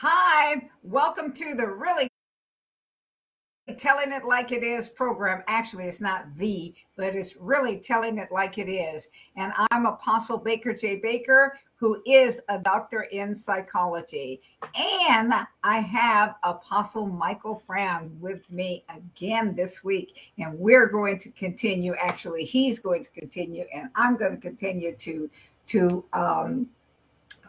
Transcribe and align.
Hi, 0.00 0.70
welcome 0.84 1.32
to 1.32 1.56
the 1.56 1.66
really 1.66 2.06
telling 3.76 4.12
it 4.12 4.24
like 4.24 4.52
it 4.52 4.62
is 4.62 4.88
program. 4.88 5.42
Actually, 5.48 5.86
it's 5.86 6.00
not 6.00 6.26
the, 6.36 6.72
but 6.96 7.16
it's 7.16 7.34
really 7.34 7.78
telling 7.80 8.18
it 8.18 8.28
like 8.30 8.58
it 8.58 8.70
is. 8.70 9.08
And 9.36 9.52
I'm 9.72 9.86
Apostle 9.86 10.38
Baker 10.38 10.72
J. 10.72 11.00
Baker, 11.02 11.58
who 11.74 12.00
is 12.06 12.40
a 12.48 12.60
doctor 12.60 13.08
in 13.10 13.34
psychology. 13.34 14.40
And 14.76 15.34
I 15.64 15.78
have 15.80 16.36
Apostle 16.44 17.08
Michael 17.08 17.60
Fram 17.66 18.16
with 18.20 18.48
me 18.52 18.84
again 18.94 19.56
this 19.56 19.82
week. 19.82 20.30
And 20.38 20.56
we're 20.56 20.86
going 20.86 21.18
to 21.18 21.30
continue. 21.30 21.96
Actually, 21.96 22.44
he's 22.44 22.78
going 22.78 23.02
to 23.02 23.10
continue, 23.10 23.64
and 23.74 23.88
I'm 23.96 24.16
going 24.16 24.36
to 24.36 24.40
continue 24.40 24.94
to 24.94 25.28
to 25.66 26.04
um, 26.12 26.68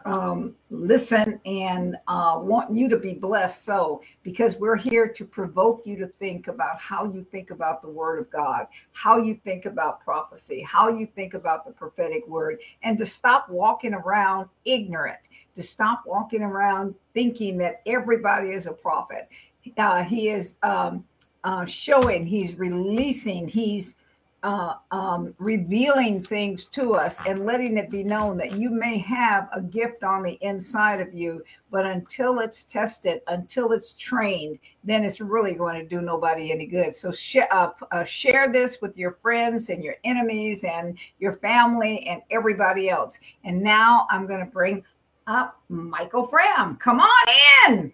um, 0.04 0.54
listen 0.70 1.40
and 1.44 1.96
uh, 2.08 2.38
want 2.40 2.72
you 2.72 2.88
to 2.88 2.96
be 2.96 3.14
blessed. 3.14 3.64
So, 3.64 4.02
because 4.22 4.58
we're 4.58 4.76
here 4.76 5.08
to 5.08 5.24
provoke 5.24 5.82
you 5.84 5.96
to 5.98 6.06
think 6.06 6.48
about 6.48 6.78
how 6.78 7.04
you 7.04 7.24
think 7.30 7.50
about 7.50 7.82
the 7.82 7.88
Word 7.88 8.18
of 8.20 8.30
God, 8.30 8.66
how 8.92 9.18
you 9.18 9.38
think 9.44 9.66
about 9.66 10.00
prophecy, 10.00 10.62
how 10.62 10.88
you 10.88 11.06
think 11.06 11.34
about 11.34 11.64
the 11.64 11.72
prophetic 11.72 12.26
word, 12.26 12.60
and 12.82 12.96
to 12.98 13.06
stop 13.06 13.48
walking 13.48 13.94
around 13.94 14.48
ignorant, 14.64 15.20
to 15.54 15.62
stop 15.62 16.02
walking 16.06 16.42
around 16.42 16.94
thinking 17.14 17.58
that 17.58 17.82
everybody 17.86 18.50
is 18.50 18.66
a 18.66 18.72
prophet. 18.72 19.28
Uh, 19.76 20.02
he 20.02 20.28
is 20.28 20.56
um, 20.62 21.04
uh, 21.44 21.64
showing, 21.64 22.26
he's 22.26 22.56
releasing, 22.56 23.46
he's 23.46 23.96
uh, 24.42 24.74
um, 24.90 25.34
revealing 25.38 26.22
things 26.22 26.64
to 26.66 26.94
us 26.94 27.20
and 27.26 27.44
letting 27.44 27.76
it 27.76 27.90
be 27.90 28.02
known 28.02 28.36
that 28.38 28.52
you 28.52 28.70
may 28.70 28.98
have 28.98 29.48
a 29.52 29.60
gift 29.60 30.02
on 30.02 30.22
the 30.22 30.38
inside 30.40 31.00
of 31.00 31.12
you, 31.12 31.42
but 31.70 31.84
until 31.84 32.40
it's 32.40 32.64
tested, 32.64 33.20
until 33.26 33.72
it's 33.72 33.94
trained, 33.94 34.58
then 34.84 35.04
it's 35.04 35.20
really 35.20 35.54
going 35.54 35.78
to 35.78 35.86
do 35.86 36.00
nobody 36.00 36.52
any 36.52 36.66
good. 36.66 36.96
So 36.96 37.12
sh- 37.12 37.36
uh, 37.50 37.70
uh, 37.92 38.04
share 38.04 38.50
this 38.50 38.80
with 38.80 38.96
your 38.96 39.12
friends 39.12 39.68
and 39.68 39.84
your 39.84 39.96
enemies 40.04 40.64
and 40.64 40.98
your 41.18 41.34
family 41.34 42.06
and 42.06 42.22
everybody 42.30 42.88
else. 42.88 43.18
And 43.44 43.62
now 43.62 44.06
I'm 44.10 44.26
going 44.26 44.40
to 44.40 44.50
bring 44.50 44.84
up 45.26 45.60
Michael 45.68 46.26
Fram. 46.26 46.76
Come 46.76 47.00
on 47.00 47.26
in. 47.68 47.92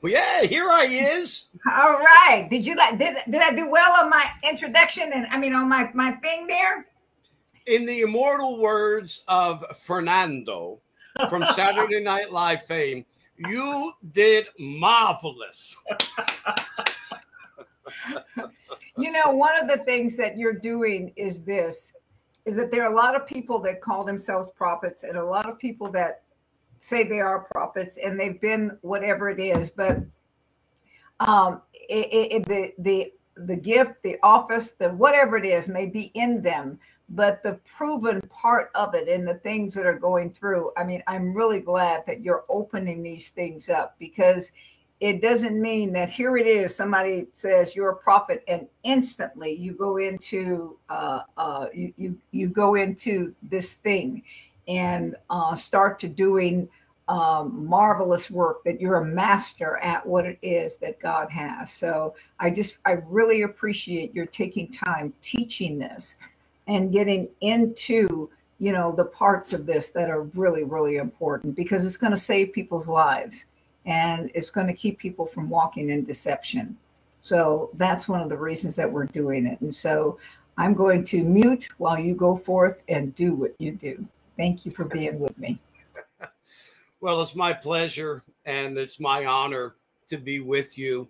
Well, 0.00 0.12
yeah, 0.12 0.42
here 0.42 0.70
I 0.70 0.84
is. 0.84 1.48
All 1.66 1.98
right. 1.98 2.46
Did 2.48 2.64
you 2.64 2.76
like 2.76 2.98
did 2.98 3.16
did 3.28 3.42
I 3.42 3.52
do 3.54 3.68
well 3.68 4.04
on 4.04 4.08
my 4.08 4.28
introduction 4.48 5.10
and 5.12 5.26
I 5.30 5.38
mean 5.38 5.54
on 5.54 5.68
my 5.68 5.90
my 5.92 6.12
thing 6.12 6.46
there? 6.46 6.86
In 7.66 7.84
the 7.84 8.02
immortal 8.02 8.60
words 8.60 9.24
of 9.26 9.64
Fernando 9.76 10.80
from 11.28 11.44
Saturday 11.54 12.00
Night 12.00 12.32
Live 12.32 12.64
fame, 12.64 13.04
you 13.38 13.92
did 14.12 14.46
marvelous. 14.58 15.76
you 18.96 19.10
know, 19.10 19.32
one 19.32 19.58
of 19.60 19.68
the 19.68 19.78
things 19.84 20.16
that 20.16 20.38
you're 20.38 20.58
doing 20.58 21.12
is 21.16 21.42
this 21.42 21.92
is 22.44 22.56
that 22.56 22.70
there 22.70 22.84
are 22.84 22.92
a 22.92 22.96
lot 22.96 23.16
of 23.16 23.26
people 23.26 23.58
that 23.58 23.80
call 23.80 24.04
themselves 24.04 24.50
prophets 24.56 25.02
and 25.02 25.18
a 25.18 25.24
lot 25.24 25.48
of 25.48 25.58
people 25.58 25.90
that 25.90 26.22
say 26.80 27.04
they 27.04 27.20
are 27.20 27.46
prophets 27.52 27.98
and 28.02 28.18
they've 28.18 28.40
been 28.40 28.76
whatever 28.82 29.28
it 29.28 29.40
is, 29.40 29.70
but 29.70 29.98
um, 31.20 31.62
it, 31.72 32.32
it, 32.32 32.46
the 32.46 32.72
the 32.78 33.12
the 33.46 33.56
gift, 33.56 34.02
the 34.02 34.16
office, 34.22 34.72
the 34.72 34.90
whatever 34.90 35.36
it 35.36 35.44
is 35.44 35.68
may 35.68 35.86
be 35.86 36.10
in 36.14 36.42
them, 36.42 36.78
but 37.08 37.42
the 37.42 37.54
proven 37.64 38.20
part 38.28 38.70
of 38.74 38.94
it 38.94 39.08
and 39.08 39.26
the 39.26 39.34
things 39.34 39.74
that 39.74 39.86
are 39.86 39.98
going 39.98 40.32
through. 40.32 40.72
I 40.76 40.84
mean, 40.84 41.02
I'm 41.06 41.32
really 41.32 41.60
glad 41.60 42.04
that 42.06 42.22
you're 42.22 42.44
opening 42.48 43.02
these 43.02 43.30
things 43.30 43.68
up 43.68 43.94
because 43.98 44.50
it 45.00 45.22
doesn't 45.22 45.60
mean 45.60 45.92
that 45.92 46.10
here 46.10 46.36
it 46.36 46.46
is 46.46 46.74
somebody 46.74 47.28
says 47.32 47.76
you're 47.76 47.90
a 47.90 47.96
prophet 47.96 48.42
and 48.48 48.66
instantly 48.82 49.52
you 49.52 49.72
go 49.72 49.98
into 49.98 50.76
uh, 50.88 51.20
uh, 51.36 51.66
you, 51.72 51.92
you 51.96 52.18
you 52.32 52.48
go 52.48 52.74
into 52.74 53.34
this 53.42 53.74
thing 53.74 54.22
and 54.68 55.16
uh, 55.30 55.56
start 55.56 55.98
to 55.98 56.08
doing 56.08 56.68
um, 57.08 57.66
marvelous 57.66 58.30
work 58.30 58.62
that 58.64 58.80
you're 58.80 58.96
a 58.96 59.04
master 59.04 59.78
at 59.78 60.06
what 60.06 60.26
it 60.26 60.38
is 60.42 60.76
that 60.76 61.00
God 61.00 61.30
has. 61.30 61.72
So 61.72 62.14
I 62.38 62.50
just, 62.50 62.76
I 62.84 62.98
really 63.06 63.42
appreciate 63.42 64.14
your 64.14 64.26
taking 64.26 64.70
time 64.70 65.14
teaching 65.22 65.78
this 65.78 66.16
and 66.66 66.92
getting 66.92 67.28
into, 67.40 68.28
you 68.58 68.72
know, 68.72 68.92
the 68.92 69.06
parts 69.06 69.54
of 69.54 69.64
this 69.64 69.88
that 69.90 70.10
are 70.10 70.22
really, 70.22 70.64
really 70.64 70.96
important 70.96 71.56
because 71.56 71.86
it's 71.86 71.96
going 71.96 72.12
to 72.12 72.18
save 72.18 72.52
people's 72.52 72.88
lives 72.88 73.46
and 73.86 74.30
it's 74.34 74.50
going 74.50 74.66
to 74.66 74.74
keep 74.74 74.98
people 74.98 75.24
from 75.24 75.48
walking 75.48 75.88
in 75.88 76.04
deception. 76.04 76.76
So 77.22 77.70
that's 77.74 78.06
one 78.06 78.20
of 78.20 78.28
the 78.28 78.36
reasons 78.36 78.76
that 78.76 78.90
we're 78.90 79.06
doing 79.06 79.46
it. 79.46 79.60
And 79.62 79.74
so 79.74 80.18
I'm 80.58 80.74
going 80.74 81.04
to 81.04 81.24
mute 81.24 81.68
while 81.78 81.98
you 81.98 82.14
go 82.14 82.36
forth 82.36 82.82
and 82.88 83.14
do 83.14 83.32
what 83.32 83.54
you 83.58 83.72
do. 83.72 84.06
Thank 84.38 84.64
you 84.64 84.72
for 84.72 84.84
being 84.84 85.18
with 85.18 85.36
me. 85.38 85.58
Well, 87.00 87.22
it's 87.22 87.36
my 87.36 87.52
pleasure 87.52 88.24
and 88.44 88.76
it's 88.76 88.98
my 88.98 89.24
honor 89.24 89.76
to 90.08 90.18
be 90.18 90.40
with 90.40 90.76
you. 90.76 91.06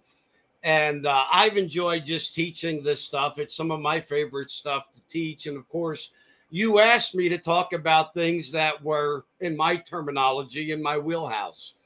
And 0.63 1.07
uh, 1.07 1.25
I've 1.33 1.57
enjoyed 1.57 2.05
just 2.05 2.35
teaching 2.35 2.83
this 2.83 3.03
stuff. 3.03 3.39
It's 3.39 3.57
some 3.57 3.71
of 3.71 3.81
my 3.81 3.99
favorite 3.99 4.51
stuff 4.51 4.93
to 4.93 5.01
teach. 5.09 5.47
And 5.47 5.57
of 5.57 5.67
course, 5.71 6.11
you 6.51 6.79
asked 6.79 7.15
me 7.15 7.31
to 7.31 7.39
talk 7.39 7.73
about 7.73 8.13
things 8.13 8.51
that 8.53 8.83
were, 8.85 9.25
in 9.41 9.57
my 9.57 9.77
terminology, 9.77 10.73
in 10.73 10.83
my 10.83 10.99
wheelhouse. 10.99 11.77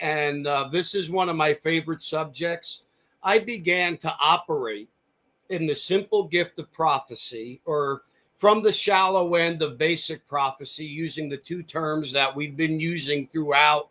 And 0.00 0.48
uh, 0.48 0.68
this 0.72 0.96
is 0.96 1.08
one 1.08 1.28
of 1.28 1.36
my 1.36 1.54
favorite 1.54 2.02
subjects. 2.02 2.82
I 3.22 3.38
began 3.38 3.96
to 3.98 4.12
operate 4.20 4.88
in 5.50 5.68
the 5.68 5.76
simple 5.76 6.24
gift 6.24 6.58
of 6.58 6.72
prophecy 6.72 7.60
or 7.64 8.02
from 8.38 8.62
the 8.62 8.72
shallow 8.72 9.34
end 9.34 9.62
of 9.62 9.78
basic 9.78 10.26
prophecy, 10.26 10.84
using 10.84 11.28
the 11.28 11.36
two 11.36 11.62
terms 11.62 12.12
that 12.12 12.34
we've 12.34 12.56
been 12.56 12.78
using 12.78 13.26
throughout 13.28 13.88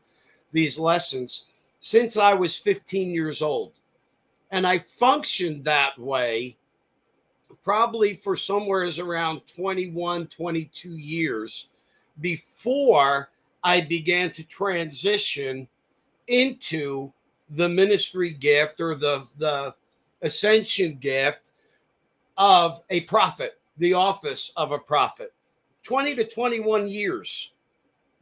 these 0.52 0.78
lessons 0.78 1.46
since 1.82 2.18
I 2.18 2.34
was 2.34 2.56
15 2.56 3.12
years 3.12 3.42
old. 3.42 3.74
And 4.52 4.66
I 4.66 4.80
functioned 4.80 5.64
that 5.66 5.98
way 6.00 6.58
probably 7.64 8.14
for 8.14 8.36
somewheres 8.36 9.00
around 9.00 9.42
21, 9.56 10.28
22 10.28 10.90
years 10.98 11.70
before 12.22 13.30
I 13.64 13.82
began 13.82 14.32
to 14.32 14.44
transition 14.44 15.68
into 16.28 17.12
the 17.52 17.68
ministry 17.68 18.32
gift 18.32 18.80
or 18.80 18.96
the, 18.96 19.28
the 19.38 19.74
ascension 20.22 20.98
gift 20.98 21.52
of 22.38 22.82
a 22.90 23.02
prophet 23.02 23.60
the 23.78 23.94
office 23.94 24.52
of 24.56 24.72
a 24.72 24.80
prophet. 24.80 25.34
20 25.84 26.16
to 26.16 26.26
21 26.26 26.88
years 26.88 27.54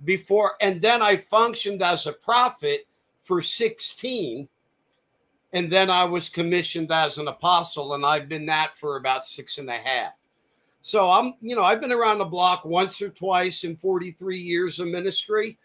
before 0.03 0.53
and 0.61 0.81
then 0.81 1.01
i 1.01 1.15
functioned 1.15 1.81
as 1.81 2.07
a 2.07 2.13
prophet 2.13 2.85
for 3.21 3.41
16 3.41 4.47
and 5.53 5.71
then 5.71 5.89
i 5.89 6.03
was 6.03 6.29
commissioned 6.29 6.91
as 6.91 7.17
an 7.17 7.27
apostle 7.29 7.93
and 7.93 8.05
i've 8.05 8.27
been 8.27 8.45
that 8.45 8.75
for 8.75 8.97
about 8.97 9.25
six 9.25 9.57
and 9.57 9.69
a 9.69 9.77
half. 9.77 10.13
So 10.81 11.09
i'm 11.09 11.35
you 11.41 11.55
know 11.55 11.63
i've 11.63 11.79
been 11.79 11.93
around 11.93 12.17
the 12.17 12.25
block 12.25 12.65
once 12.65 13.01
or 13.01 13.09
twice 13.09 13.63
in 13.63 13.75
43 13.75 14.37
years 14.37 14.79
of 14.79 14.87
ministry 14.87 15.57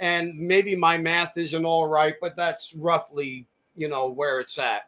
and 0.00 0.34
maybe 0.34 0.76
my 0.76 0.98
math 0.98 1.36
isn't 1.38 1.64
all 1.64 1.88
right 1.88 2.14
but 2.20 2.36
that's 2.36 2.74
roughly 2.74 3.46
you 3.74 3.88
know 3.88 4.08
where 4.08 4.40
it's 4.40 4.58
at 4.58 4.87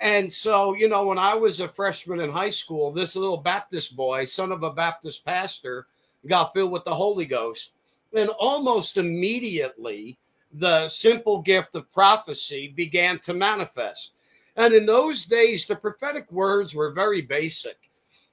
and 0.00 0.32
so, 0.32 0.74
you 0.74 0.88
know, 0.88 1.04
when 1.04 1.18
I 1.18 1.34
was 1.34 1.60
a 1.60 1.68
freshman 1.68 2.20
in 2.20 2.30
high 2.30 2.50
school, 2.50 2.92
this 2.92 3.16
little 3.16 3.36
Baptist 3.36 3.96
boy, 3.96 4.24
son 4.24 4.52
of 4.52 4.62
a 4.62 4.72
Baptist 4.72 5.24
pastor, 5.24 5.86
got 6.26 6.52
filled 6.54 6.70
with 6.70 6.84
the 6.84 6.94
Holy 6.94 7.26
Ghost. 7.26 7.72
And 8.14 8.30
almost 8.30 8.96
immediately, 8.96 10.18
the 10.52 10.88
simple 10.88 11.42
gift 11.42 11.74
of 11.74 11.90
prophecy 11.90 12.72
began 12.76 13.18
to 13.20 13.34
manifest. 13.34 14.12
And 14.56 14.72
in 14.72 14.86
those 14.86 15.24
days, 15.24 15.66
the 15.66 15.76
prophetic 15.76 16.30
words 16.32 16.74
were 16.74 16.92
very 16.92 17.20
basic. 17.20 17.76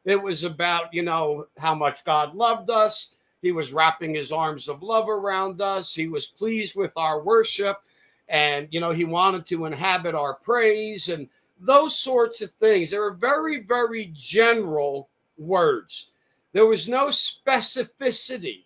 It 0.05 0.21
was 0.21 0.43
about, 0.43 0.93
you 0.93 1.01
know, 1.01 1.47
how 1.57 1.75
much 1.75 2.05
God 2.05 2.35
loved 2.35 2.69
us. 2.69 3.15
He 3.41 3.51
was 3.51 3.73
wrapping 3.73 4.13
his 4.13 4.31
arms 4.31 4.67
of 4.69 4.81
love 4.81 5.09
around 5.09 5.61
us. 5.61 5.93
He 5.93 6.07
was 6.07 6.27
pleased 6.27 6.75
with 6.75 6.91
our 6.95 7.21
worship. 7.21 7.77
And, 8.27 8.67
you 8.71 8.79
know, 8.79 8.91
he 8.91 9.05
wanted 9.05 9.45
to 9.47 9.65
inhabit 9.65 10.15
our 10.15 10.35
praise. 10.35 11.09
And 11.09 11.27
those 11.59 11.97
sorts 11.97 12.41
of 12.41 12.51
things. 12.53 12.89
They 12.89 12.99
were 12.99 13.13
very, 13.13 13.63
very 13.63 14.11
general 14.13 15.09
words. 15.37 16.11
There 16.53 16.65
was 16.65 16.87
no 16.87 17.07
specificity 17.07 18.63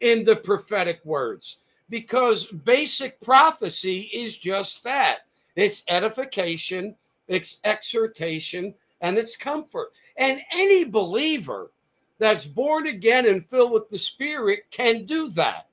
in 0.00 0.24
the 0.24 0.36
prophetic 0.36 1.00
words 1.04 1.58
because 1.90 2.46
basic 2.46 3.20
prophecy 3.20 4.10
is 4.12 4.36
just 4.36 4.82
that 4.84 5.18
it's 5.56 5.84
edification, 5.88 6.96
it's 7.28 7.60
exhortation, 7.64 8.74
and 9.02 9.18
it's 9.18 9.36
comfort. 9.36 9.92
And 10.16 10.40
any 10.52 10.84
believer 10.84 11.72
that's 12.18 12.46
born 12.46 12.86
again 12.86 13.26
and 13.26 13.44
filled 13.44 13.72
with 13.72 13.90
the 13.90 13.98
Spirit 13.98 14.64
can 14.70 15.04
do 15.06 15.28
that. 15.30 15.66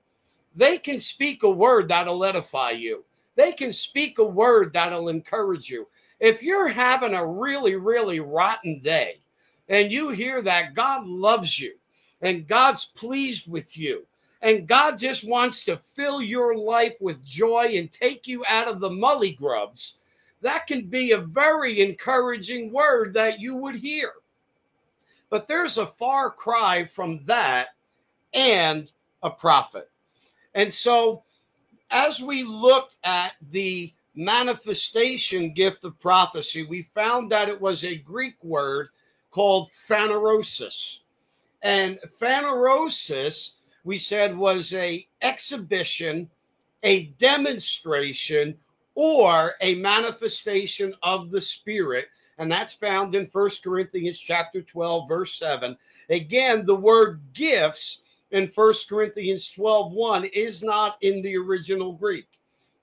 they 0.56 0.77
can 0.77 1.00
speak 1.00 1.44
a 1.44 1.50
word 1.50 1.88
that'll 1.88 2.24
edify 2.25 2.71
you. 2.71 3.03
They 3.36 3.51
can 3.53 3.71
speak 3.71 4.18
a 4.19 4.24
word 4.24 4.74
that'll 4.74 5.07
encourage 5.09 5.69
you. 5.69 5.88
If 6.19 6.42
you're 6.44 6.68
having 6.68 7.13
a 7.13 7.25
really, 7.25 7.75
really 7.75 8.19
rotten 8.19 8.80
day 8.80 9.19
and 9.69 9.92
you 9.92 10.10
hear 10.10 10.42
that 10.42 10.74
God 10.74 11.06
loves 11.06 11.60
you 11.60 11.75
and 12.21 12.48
God's 12.48 12.86
pleased 12.86 13.50
with 13.50 13.77
you 13.77 14.06
and 14.42 14.68
God 14.68 14.98
just 14.98 15.27
wants 15.27 15.63
to 15.66 15.77
fill 15.77 16.21
your 16.21 16.56
life 16.56 16.95
with 17.00 17.24
joy 17.25 17.74
and 17.75 17.92
take 17.92 18.27
you 18.27 18.44
out 18.48 18.68
of 18.68 18.80
the 18.80 18.89
mully 18.89 19.38
grubs, 19.38 19.95
that 20.42 20.68
can 20.68 20.88
be 20.88 21.12
a 21.12 21.18
very 21.18 21.81
encouraging 21.81 22.72
word 22.72 23.13
that 23.13 23.39
you 23.39 23.56
would 23.56 23.75
hear. 23.75 24.13
But 25.30 25.48
there's 25.48 25.77
a 25.77 25.86
far 25.86 26.31
cry 26.31 26.86
from 26.86 27.24
that 27.25 27.69
and 28.33 28.92
a 29.22 29.30
prophet. 29.30 29.89
And 30.56 30.74
so, 30.74 31.24
as 31.92 32.22
we 32.22 32.44
looked 32.44 32.95
at 33.04 33.33
the 33.51 33.94
manifestation 34.19 35.54
gift 35.54 35.86
of 35.86 35.98
prophecy, 35.98 36.66
we 36.66 36.81
found 36.94 37.31
that 37.31 37.48
it 37.48 37.60
was 37.60 37.86
a 37.86 37.95
Greek 37.95 38.36
word 38.44 38.89
called 39.31 39.69
phanerosis. 39.88 41.00
And 41.62 42.00
phanerosis, 42.19 43.51
we 43.86 43.98
said, 43.98 44.36
was 44.38 44.74
a 44.74 45.07
exhibition, 45.21 46.30
a 46.83 47.07
demonstration, 47.18 48.57
or 48.94 49.56
a 49.62 49.75
manifestation 49.75 50.94
of 51.01 51.31
the 51.31 51.39
Spirit. 51.39 52.07
And 52.39 52.51
that's 52.51 52.74
found 52.74 53.15
in 53.15 53.27
First 53.27 53.63
Corinthians 53.63 54.19
chapter 54.19 54.62
12, 54.62 55.07
verse 55.07 55.36
7. 55.39 55.77
Again, 56.10 56.65
the 56.65 56.75
word 56.75 57.22
gifts 57.33 58.01
in 58.31 58.50
First 58.50 58.89
Corinthians 58.89 59.50
12, 59.51 59.94
1 59.94 60.25
is 60.25 60.62
not 60.62 60.98
in 61.00 61.22
the 61.22 61.38
original 61.38 61.94
Greek. 61.94 62.27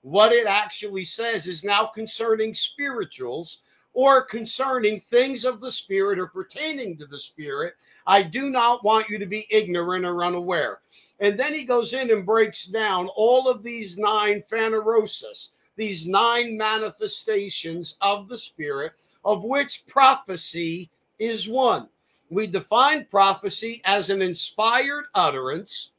What 0.01 0.31
it 0.31 0.47
actually 0.47 1.03
says 1.03 1.47
is 1.47 1.63
now 1.63 1.85
concerning 1.85 2.53
spirituals 2.53 3.61
or 3.93 4.21
concerning 4.23 4.99
things 4.99 5.43
of 5.43 5.59
the 5.59 5.71
Spirit 5.71 6.19
or 6.19 6.27
pertaining 6.27 6.97
to 6.97 7.07
the 7.07 7.17
Spirit. 7.17 7.73
I 8.05 8.21
do 8.21 8.51
not 8.51 8.83
want 8.83 9.09
you 9.09 9.17
to 9.17 9.25
be 9.25 9.47
ignorant 9.49 10.05
or 10.05 10.23
unaware. 10.23 10.81
And 11.19 11.37
then 11.37 11.53
he 11.53 11.63
goes 11.63 11.93
in 11.93 12.11
and 12.11 12.25
breaks 12.25 12.65
down 12.65 13.09
all 13.15 13.49
of 13.49 13.63
these 13.63 13.97
nine 13.97 14.43
phanerosis, 14.51 15.49
these 15.75 16.05
nine 16.05 16.55
manifestations 16.55 17.97
of 18.01 18.27
the 18.27 18.37
Spirit, 18.37 18.93
of 19.25 19.43
which 19.43 19.87
prophecy 19.87 20.91
is 21.17 21.49
one. 21.49 21.87
We 22.29 22.45
define 22.45 23.05
prophecy 23.05 23.81
as 23.83 24.09
an 24.09 24.21
inspired 24.21 25.05
utterance 25.15 25.91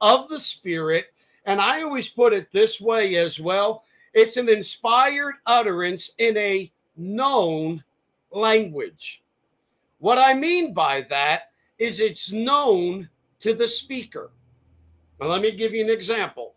of 0.00 0.28
the 0.28 0.38
Spirit. 0.38 1.06
And 1.44 1.60
I 1.60 1.82
always 1.82 2.08
put 2.08 2.32
it 2.32 2.50
this 2.52 2.80
way 2.80 3.16
as 3.16 3.38
well 3.38 3.84
it's 4.14 4.36
an 4.36 4.48
inspired 4.48 5.34
utterance 5.44 6.12
in 6.18 6.36
a 6.36 6.70
known 6.96 7.82
language. 8.30 9.22
What 9.98 10.18
I 10.18 10.34
mean 10.34 10.72
by 10.72 11.02
that 11.10 11.50
is 11.78 11.98
it's 11.98 12.30
known 12.30 13.08
to 13.40 13.54
the 13.54 13.66
speaker. 13.66 14.30
Now, 15.20 15.26
let 15.26 15.42
me 15.42 15.50
give 15.50 15.74
you 15.74 15.84
an 15.84 15.90
example. 15.90 16.54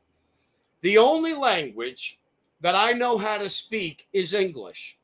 The 0.82 1.00
only 1.00 1.34
language 1.34 2.20
that 2.62 2.76
I 2.76 2.92
know 2.92 3.18
how 3.18 3.38
to 3.38 3.50
speak 3.50 4.08
is 4.14 4.34
English. 4.34 4.98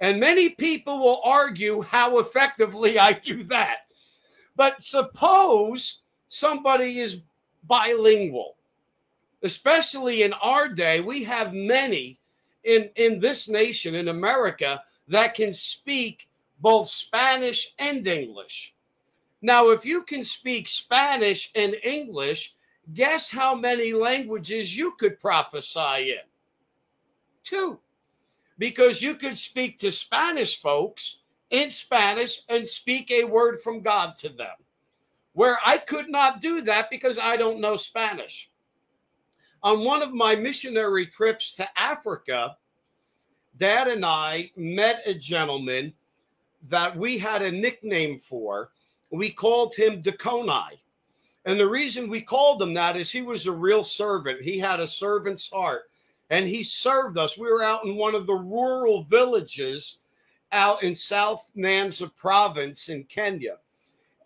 And 0.00 0.20
many 0.20 0.50
people 0.50 0.98
will 0.98 1.20
argue 1.24 1.80
how 1.82 2.18
effectively 2.18 2.98
I 2.98 3.12
do 3.12 3.42
that. 3.44 3.92
But 4.56 4.82
suppose 4.82 6.02
somebody 6.28 6.98
is 6.98 7.22
bilingual, 7.64 8.56
especially 9.42 10.22
in 10.22 10.32
our 10.34 10.68
day, 10.68 11.00
we 11.00 11.24
have 11.24 11.52
many 11.52 12.18
in, 12.64 12.90
in 12.96 13.20
this 13.20 13.48
nation, 13.48 13.94
in 13.94 14.08
America, 14.08 14.82
that 15.08 15.34
can 15.34 15.52
speak 15.52 16.28
both 16.60 16.88
Spanish 16.88 17.74
and 17.78 18.06
English. 18.06 18.74
Now, 19.40 19.70
if 19.70 19.84
you 19.84 20.02
can 20.02 20.24
speak 20.24 20.66
Spanish 20.66 21.50
and 21.54 21.76
English, 21.84 22.54
guess 22.94 23.30
how 23.30 23.54
many 23.54 23.92
languages 23.92 24.76
you 24.76 24.92
could 24.98 25.20
prophesy 25.20 26.10
in? 26.10 26.26
Two. 27.44 27.78
Because 28.58 29.00
you 29.00 29.14
could 29.14 29.38
speak 29.38 29.78
to 29.78 29.92
Spanish 29.92 30.60
folks 30.60 31.18
in 31.50 31.70
Spanish 31.70 32.42
and 32.48 32.68
speak 32.68 33.10
a 33.12 33.22
word 33.24 33.62
from 33.62 33.80
God 33.80 34.18
to 34.18 34.28
them. 34.28 34.56
Where 35.34 35.58
I 35.64 35.78
could 35.78 36.10
not 36.10 36.42
do 36.42 36.62
that 36.62 36.90
because 36.90 37.20
I 37.20 37.36
don't 37.36 37.60
know 37.60 37.76
Spanish 37.76 38.50
on 39.62 39.84
one 39.84 40.02
of 40.02 40.12
my 40.12 40.36
missionary 40.36 41.06
trips 41.06 41.52
to 41.54 41.68
Africa, 41.78 42.56
Dad 43.56 43.88
and 43.88 44.04
I 44.04 44.50
met 44.56 45.02
a 45.04 45.14
gentleman 45.14 45.92
that 46.68 46.96
we 46.96 47.18
had 47.18 47.42
a 47.42 47.50
nickname 47.50 48.20
for. 48.20 48.70
We 49.10 49.30
called 49.30 49.74
him 49.74 50.02
Deconai. 50.02 50.78
And 51.44 51.58
the 51.58 51.68
reason 51.68 52.08
we 52.08 52.20
called 52.20 52.60
him 52.60 52.74
that 52.74 52.96
is 52.96 53.10
he 53.10 53.22
was 53.22 53.46
a 53.46 53.52
real 53.52 53.82
servant. 53.82 54.42
He 54.42 54.58
had 54.58 54.80
a 54.80 54.86
servant's 54.86 55.50
heart 55.50 55.84
and 56.30 56.46
he 56.46 56.62
served 56.62 57.16
us. 57.16 57.38
We 57.38 57.50
were 57.50 57.62
out 57.62 57.84
in 57.84 57.96
one 57.96 58.14
of 58.14 58.26
the 58.26 58.34
rural 58.34 59.04
villages 59.04 59.98
out 60.52 60.82
in 60.82 60.94
South 60.94 61.50
Nyanza 61.56 62.14
province 62.16 62.88
in 62.88 63.04
Kenya. 63.04 63.58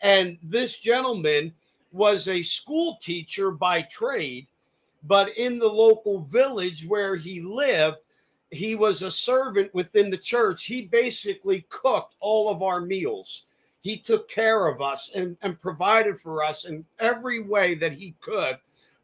And 0.00 0.38
this 0.43 0.79
gentleman 0.79 1.52
was 1.93 2.26
a 2.26 2.43
school 2.43 2.99
teacher 3.00 3.50
by 3.50 3.82
trade 3.82 4.46
but 5.04 5.37
in 5.37 5.58
the 5.58 5.69
local 5.69 6.22
village 6.22 6.87
where 6.87 7.16
he 7.16 7.40
lived, 7.40 7.99
he 8.50 8.75
was 8.75 9.02
a 9.02 9.10
servant 9.10 9.75
within 9.75 10.10
the 10.10 10.16
church. 10.16 10.64
He 10.64 10.82
basically 10.82 11.66
cooked 11.70 12.14
all 12.20 12.50
of 12.50 12.62
our 12.62 12.81
meals. 12.81 13.46
He 13.81 13.96
took 13.96 14.28
care 14.28 14.66
of 14.66 14.81
us 14.81 15.10
and, 15.14 15.37
and 15.43 15.60
provided 15.60 16.20
for 16.20 16.44
us 16.44 16.66
in 16.66 16.84
every 17.00 17.40
way 17.40 17.75
that 17.75 17.93
he 17.93 18.14
could 18.20 18.56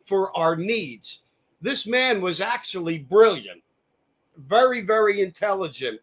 for 0.04 0.36
our 0.36 0.54
needs. 0.54 1.22
This 1.60 1.86
man 1.86 2.20
was 2.20 2.40
actually 2.40 2.98
brilliant, 2.98 3.62
very, 4.36 4.82
very 4.82 5.20
intelligent. 5.20 6.00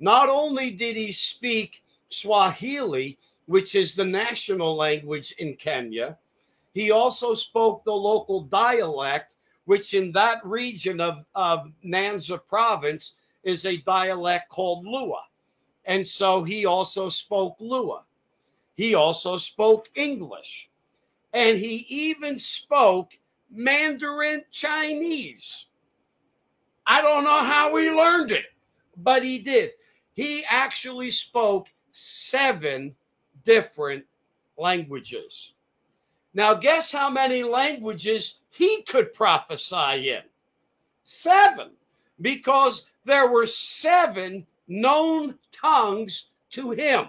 Not 0.00 0.28
only 0.28 0.70
did 0.70 0.96
he 0.96 1.12
speak 1.12 1.82
Swahili, 2.10 3.18
which 3.46 3.74
is 3.74 3.94
the 3.94 4.04
national 4.04 4.76
language 4.76 5.32
in 5.38 5.56
Kenya, 5.56 6.18
he 6.74 6.90
also 6.90 7.32
spoke 7.32 7.82
the 7.84 7.92
local 7.92 8.42
dialect 8.42 9.36
which 9.68 9.92
in 9.92 10.10
that 10.12 10.40
region 10.46 10.98
of, 10.98 11.26
of 11.34 11.70
Nyanza 11.84 12.40
province 12.48 13.16
is 13.42 13.66
a 13.66 13.76
dialect 13.82 14.48
called 14.48 14.86
Luo. 14.86 15.18
And 15.84 16.06
so 16.06 16.42
he 16.42 16.64
also 16.64 17.10
spoke 17.10 17.58
Luo. 17.58 17.98
He 18.76 18.94
also 18.94 19.36
spoke 19.36 19.90
English. 19.94 20.70
And 21.34 21.58
he 21.58 21.84
even 21.90 22.38
spoke 22.38 23.10
Mandarin 23.50 24.42
Chinese. 24.50 25.66
I 26.86 27.02
don't 27.02 27.24
know 27.24 27.44
how 27.44 27.76
he 27.76 27.90
learned 27.90 28.32
it, 28.32 28.46
but 28.96 29.22
he 29.22 29.38
did. 29.38 29.72
He 30.14 30.46
actually 30.48 31.10
spoke 31.10 31.68
seven 31.92 32.94
different 33.44 34.06
languages. 34.56 35.52
Now, 36.32 36.54
guess 36.54 36.90
how 36.90 37.10
many 37.10 37.42
languages 37.42 38.40
he 38.58 38.82
could 38.82 39.14
prophesy 39.14 40.10
in? 40.10 40.22
Seven, 41.04 41.70
because 42.20 42.86
there 43.04 43.30
were 43.30 43.46
seven 43.46 44.44
known 44.66 45.38
tongues 45.52 46.30
to 46.50 46.72
him. 46.72 47.06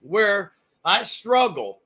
Where 0.00 0.52
I 0.84 1.04
struggle 1.04 1.82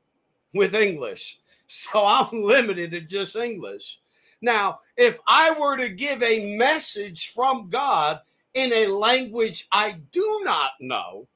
with 0.54 0.74
English, 0.74 1.40
so 1.66 2.06
I'm 2.06 2.42
limited 2.42 2.92
to 2.92 3.02
just 3.02 3.36
English. 3.36 4.00
Now, 4.40 4.80
if 4.96 5.18
I 5.28 5.50
were 5.50 5.76
to 5.76 5.90
give 5.90 6.22
a 6.22 6.56
message 6.56 7.34
from 7.34 7.68
God 7.68 8.20
in 8.54 8.72
a 8.72 8.86
language 8.86 9.68
I 9.72 9.98
do 10.10 10.40
not 10.42 10.70
know, 10.80 11.28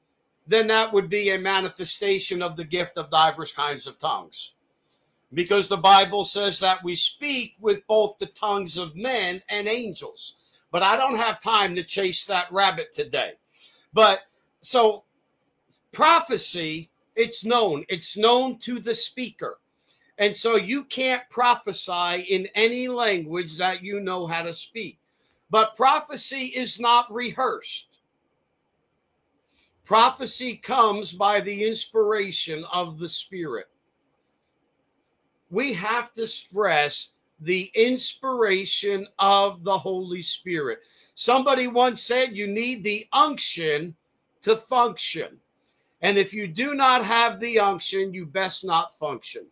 then 0.47 0.65
that 0.67 0.91
would 0.91 1.09
be 1.09 1.29
a 1.29 1.37
manifestation 1.37 2.41
of 2.41 2.55
the 2.57 2.65
gift 2.65 2.97
of 2.97 3.11
diverse 3.11 3.53
kinds 3.53 3.85
of 3.85 3.99
tongues 3.99 4.53
because 5.33 5.67
the 5.67 5.77
Bible 5.77 6.23
says 6.23 6.59
that 6.59 6.83
we 6.83 6.95
speak 6.95 7.55
with 7.59 7.85
both 7.87 8.17
the 8.19 8.27
tongues 8.27 8.77
of 8.77 8.95
men 8.95 9.41
and 9.49 9.67
angels. 9.67 10.35
But 10.71 10.83
I 10.83 10.95
don't 10.95 11.17
have 11.17 11.41
time 11.41 11.75
to 11.75 11.83
chase 11.83 12.25
that 12.25 12.51
rabbit 12.51 12.93
today. 12.93 13.33
But 13.93 14.21
so 14.61 15.03
prophecy, 15.91 16.89
it's 17.15 17.45
known, 17.45 17.85
it's 17.89 18.17
known 18.17 18.59
to 18.59 18.79
the 18.79 18.95
speaker. 18.95 19.59
And 20.19 20.35
so 20.35 20.55
you 20.55 20.83
can't 20.85 21.27
prophesy 21.29 22.25
in 22.29 22.47
any 22.53 22.87
language 22.87 23.57
that 23.57 23.83
you 23.83 23.99
know 23.99 24.27
how 24.27 24.43
to 24.43 24.53
speak. 24.53 24.99
But 25.49 25.75
prophecy 25.75 26.45
is 26.47 26.79
not 26.79 27.11
rehearsed. 27.11 27.89
Prophecy 29.85 30.55
comes 30.55 31.11
by 31.13 31.41
the 31.41 31.67
inspiration 31.67 32.63
of 32.71 32.99
the 32.99 33.09
Spirit 33.09 33.67
we 35.53 35.71
have 35.71 36.11
to 36.13 36.25
stress 36.25 37.09
the 37.39 37.71
inspiration 37.75 39.05
of 39.19 39.63
the 39.63 39.77
Holy 39.77 40.23
Spirit. 40.23 40.79
Somebody 41.13 41.67
once 41.67 42.01
said 42.01 42.35
you 42.35 42.47
need 42.47 42.83
the 42.83 43.07
unction 43.13 43.95
to 44.41 44.57
function. 44.57 45.37
And 46.01 46.17
if 46.17 46.33
you 46.33 46.47
do 46.47 46.73
not 46.73 47.05
have 47.05 47.39
the 47.39 47.59
unction, 47.59 48.13
you 48.15 48.25
best 48.25 48.65
not 48.65 48.97
function. 48.97 49.45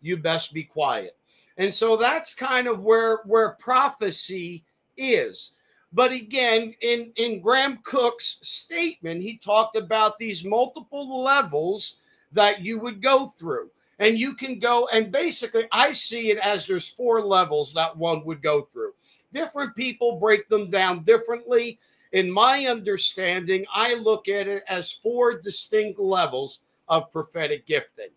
You 0.00 0.16
best 0.16 0.52
be 0.52 0.64
quiet. 0.64 1.16
And 1.56 1.72
so 1.72 1.96
that's 1.96 2.34
kind 2.34 2.66
of 2.66 2.80
where 2.80 3.18
where 3.24 3.50
prophecy 3.60 4.64
is. 4.96 5.52
But 5.92 6.10
again, 6.10 6.74
in, 6.80 7.12
in 7.16 7.40
Graham 7.40 7.78
Cooke's 7.84 8.38
statement, 8.42 9.22
he 9.22 9.36
talked 9.36 9.76
about 9.76 10.18
these 10.18 10.44
multiple 10.44 11.22
levels 11.22 11.98
that 12.32 12.62
you 12.62 12.80
would 12.80 13.02
go 13.02 13.28
through. 13.28 13.70
And 14.02 14.18
you 14.18 14.34
can 14.34 14.58
go, 14.58 14.88
and 14.92 15.12
basically, 15.12 15.68
I 15.70 15.92
see 15.92 16.32
it 16.32 16.38
as 16.38 16.66
there's 16.66 16.88
four 16.88 17.24
levels 17.24 17.72
that 17.74 17.96
one 17.96 18.24
would 18.24 18.42
go 18.42 18.62
through. 18.72 18.94
Different 19.32 19.76
people 19.76 20.18
break 20.18 20.48
them 20.48 20.70
down 20.70 21.04
differently. 21.04 21.78
In 22.10 22.28
my 22.28 22.66
understanding, 22.66 23.64
I 23.72 23.94
look 23.94 24.28
at 24.28 24.48
it 24.48 24.64
as 24.68 24.90
four 24.90 25.38
distinct 25.38 26.00
levels 26.00 26.58
of 26.88 27.12
prophetic 27.12 27.64
gifting. 27.64 28.08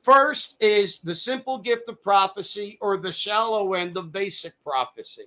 First 0.00 0.56
is 0.60 1.00
the 1.00 1.14
simple 1.14 1.58
gift 1.58 1.90
of 1.90 2.02
prophecy 2.02 2.78
or 2.80 2.96
the 2.96 3.12
shallow 3.12 3.74
end 3.74 3.98
of 3.98 4.12
basic 4.12 4.54
prophecy. 4.64 5.26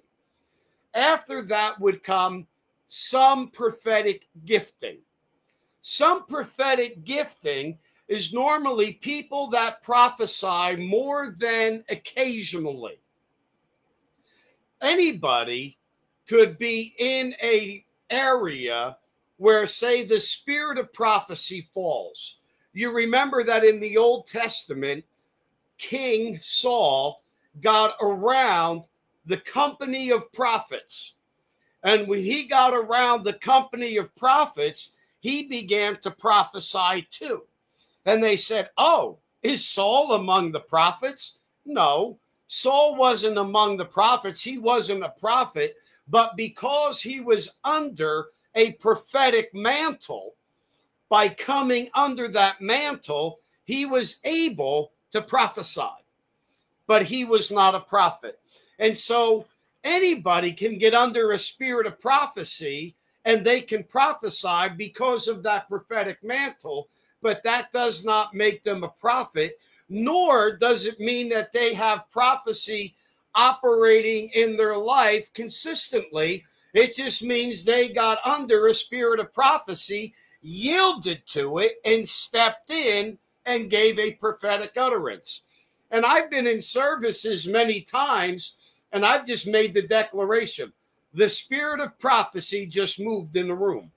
After 0.95 1.43
that 1.43 1.79
would 1.79 2.03
come 2.03 2.47
some 2.87 3.49
prophetic 3.49 4.29
gifting. 4.45 4.97
Some 5.83 6.25
prophetic 6.25 7.03
gifting 7.03 7.77
is 8.07 8.33
normally 8.33 8.93
people 8.93 9.47
that 9.49 9.81
prophesy 9.81 10.75
more 10.75 11.35
than 11.39 11.83
occasionally. 11.89 12.99
Anybody 14.81 15.77
could 16.27 16.57
be 16.57 16.93
in 16.99 17.35
a 17.41 17.85
area 18.09 18.97
where 19.37 19.67
say 19.67 20.05
the 20.05 20.19
spirit 20.19 20.77
of 20.77 20.93
prophecy 20.93 21.67
falls. 21.73 22.37
You 22.73 22.91
remember 22.91 23.43
that 23.43 23.63
in 23.63 23.79
the 23.79 23.97
Old 23.97 24.27
Testament 24.27 25.03
King 25.77 26.39
Saul 26.43 27.23
got 27.61 27.95
around 28.01 28.83
the 29.25 29.37
company 29.37 30.11
of 30.11 30.31
prophets. 30.31 31.15
And 31.83 32.07
when 32.07 32.19
he 32.19 32.43
got 32.43 32.73
around 32.73 33.23
the 33.23 33.33
company 33.33 33.97
of 33.97 34.15
prophets, 34.15 34.91
he 35.19 35.43
began 35.43 35.97
to 36.01 36.11
prophesy 36.11 37.07
too. 37.11 37.43
And 38.05 38.23
they 38.23 38.37
said, 38.37 38.69
Oh, 38.77 39.19
is 39.43 39.65
Saul 39.65 40.13
among 40.13 40.51
the 40.51 40.59
prophets? 40.59 41.37
No, 41.65 42.19
Saul 42.47 42.95
wasn't 42.95 43.37
among 43.37 43.77
the 43.77 43.85
prophets. 43.85 44.41
He 44.41 44.57
wasn't 44.57 45.03
a 45.03 45.13
prophet, 45.19 45.75
but 46.07 46.35
because 46.35 47.01
he 47.01 47.19
was 47.19 47.51
under 47.63 48.27
a 48.53 48.73
prophetic 48.73 49.53
mantle, 49.53 50.35
by 51.09 51.29
coming 51.29 51.89
under 51.93 52.27
that 52.29 52.61
mantle, 52.61 53.39
he 53.63 53.85
was 53.85 54.19
able 54.23 54.91
to 55.11 55.21
prophesy. 55.21 55.81
But 56.87 57.03
he 57.03 57.25
was 57.25 57.51
not 57.51 57.75
a 57.75 57.79
prophet. 57.79 58.39
And 58.79 58.97
so 58.97 59.45
anybody 59.83 60.51
can 60.51 60.77
get 60.77 60.93
under 60.93 61.31
a 61.31 61.39
spirit 61.39 61.87
of 61.87 61.99
prophecy 61.99 62.95
and 63.23 63.43
they 63.45 63.61
can 63.61 63.83
prophesy 63.83 64.69
because 64.77 65.27
of 65.27 65.41
that 65.43 65.67
prophetic 65.67 66.23
mantle, 66.23 66.89
but 67.21 67.43
that 67.43 67.71
does 67.73 68.03
not 68.03 68.33
make 68.33 68.63
them 68.63 68.83
a 68.83 68.89
prophet, 68.89 69.59
nor 69.89 70.55
does 70.57 70.85
it 70.85 70.99
mean 70.99 71.29
that 71.29 71.53
they 71.53 71.73
have 71.73 72.09
prophecy 72.11 72.95
operating 73.33 74.29
in 74.33 74.57
their 74.57 74.77
life 74.77 75.31
consistently. 75.33 76.43
It 76.73 76.95
just 76.95 77.23
means 77.23 77.63
they 77.63 77.89
got 77.89 78.19
under 78.25 78.67
a 78.67 78.73
spirit 78.73 79.19
of 79.19 79.33
prophecy, 79.33 80.13
yielded 80.41 81.21
to 81.29 81.59
it, 81.59 81.75
and 81.85 82.07
stepped 82.07 82.71
in 82.71 83.17
and 83.45 83.69
gave 83.69 83.99
a 83.99 84.13
prophetic 84.13 84.73
utterance. 84.77 85.41
And 85.91 86.05
I've 86.05 86.29
been 86.29 86.47
in 86.47 86.61
services 86.61 87.47
many 87.47 87.81
times 87.81 88.57
and 88.91 89.05
I've 89.05 89.25
just 89.25 89.47
made 89.47 89.73
the 89.73 89.81
declaration 89.81 90.73
the 91.15 91.29
spirit 91.29 91.79
of 91.79 91.97
prophecy 91.97 92.65
just 92.65 92.99
moved 92.99 93.37
in 93.37 93.47
the 93.47 93.55
room. 93.55 93.89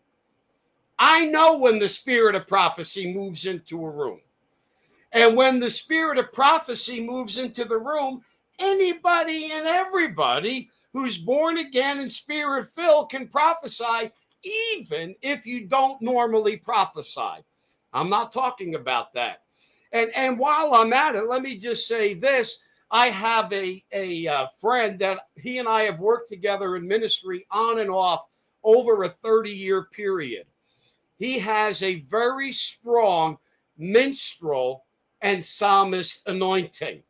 I 0.99 1.27
know 1.27 1.59
when 1.59 1.79
the 1.79 1.89
spirit 1.89 2.35
of 2.35 2.47
prophecy 2.47 3.13
moves 3.13 3.47
into 3.47 3.85
a 3.85 3.91
room. 3.91 4.21
And 5.13 5.37
when 5.37 5.61
the 5.61 5.71
spirit 5.71 6.19
of 6.19 6.33
prophecy 6.33 7.01
moves 7.01 7.39
into 7.39 7.65
the 7.65 7.79
room, 7.79 8.23
anybody 8.59 9.51
and 9.53 9.67
everybody 9.67 10.71
who's 10.93 11.19
born 11.19 11.59
again 11.59 12.01
and 12.01 12.11
spirit 12.11 12.69
filled 12.75 13.11
can 13.11 13.29
prophesy, 13.29 14.11
even 14.43 15.15
if 15.23 15.47
you 15.47 15.67
don't 15.67 16.01
normally 16.03 16.57
prophesy. 16.57 17.45
I'm 17.93 18.11
not 18.11 18.33
talking 18.33 18.75
about 18.75 19.13
that. 19.15 19.43
And, 19.93 20.11
and 20.15 20.39
while 20.39 20.75
I'm 20.75 20.93
at 20.93 21.17
it, 21.17 21.27
let 21.27 21.43
me 21.43 21.57
just 21.59 21.89
say 21.89 22.15
this 22.15 22.59
I 22.91 23.09
have 23.09 23.53
a, 23.53 23.83
a 23.93 24.27
uh, 24.27 24.47
friend 24.61 24.99
that 24.99 25.21
he 25.37 25.59
and 25.59 25.69
I 25.69 25.83
have 25.83 26.01
worked 26.01 26.29
together 26.29 26.77
in 26.77 26.87
ministry 26.89 27.47
on 27.51 27.81
and 27.81 27.91
off 27.91 28.23
over 28.65 29.05
a 29.05 29.11
30 29.23 29.51
year 29.51 29.85
period. 29.85 30.47
He 31.19 31.39
has 31.41 31.83
a 31.83 32.01
very 32.03 32.53
strong 32.53 33.39
minstrel 33.77 34.85
and 35.21 35.45
psalmist 35.45 36.23
anointing. 36.27 37.03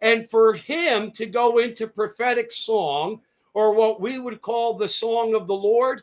And 0.00 0.28
for 0.28 0.54
him 0.54 1.12
to 1.12 1.26
go 1.26 1.58
into 1.58 1.86
prophetic 1.86 2.52
song, 2.52 3.22
or 3.54 3.74
what 3.74 4.00
we 4.00 4.18
would 4.18 4.42
call 4.42 4.74
the 4.74 4.88
song 4.88 5.34
of 5.34 5.46
the 5.46 5.54
Lord, 5.54 6.02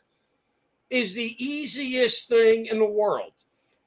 is 0.90 1.14
the 1.14 1.36
easiest 1.44 2.28
thing 2.28 2.66
in 2.66 2.80
the 2.80 2.86
world. 2.86 3.34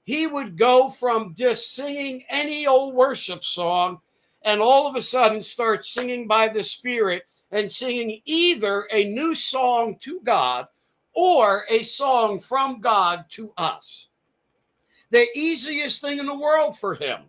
He 0.05 0.27
would 0.27 0.57
go 0.57 0.91
from 0.91 1.35
just 1.35 1.75
singing 1.75 2.25
any 2.29 2.67
old 2.67 2.95
worship 2.95 3.43
song 3.43 4.01
and 4.43 4.61
all 4.61 4.87
of 4.87 4.97
a 4.97 5.03
sudden 5.03 5.43
start 5.43 5.85
singing 5.85 6.27
by 6.27 6.49
the 6.49 6.63
Spirit 6.63 7.25
and 7.51 7.71
singing 7.71 8.21
either 8.25 8.89
a 8.91 9.05
new 9.05 9.35
song 9.35 9.97
to 10.01 10.21
God 10.21 10.67
or 11.15 11.65
a 11.69 11.83
song 11.83 12.41
from 12.41 12.81
God 12.81 13.25
to 13.31 13.53
us. 13.57 14.09
The 15.11 15.27
easiest 15.37 16.01
thing 16.01 16.19
in 16.19 16.27
the 16.27 16.35
world 16.35 16.79
for 16.79 16.95
him 16.95 17.23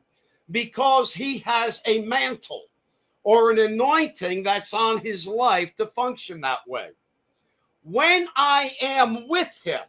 because 0.51 1.13
he 1.13 1.39
has 1.39 1.81
a 1.85 2.01
mantle 2.01 2.63
or 3.23 3.51
an 3.51 3.59
anointing 3.59 4.43
that's 4.43 4.73
on 4.73 4.99
his 4.99 5.27
life 5.27 5.75
to 5.77 5.87
function 5.87 6.41
that 6.41 6.59
way. 6.67 6.89
When 7.83 8.27
I 8.35 8.75
am 8.81 9.27
with 9.27 9.59
him, 9.63 9.81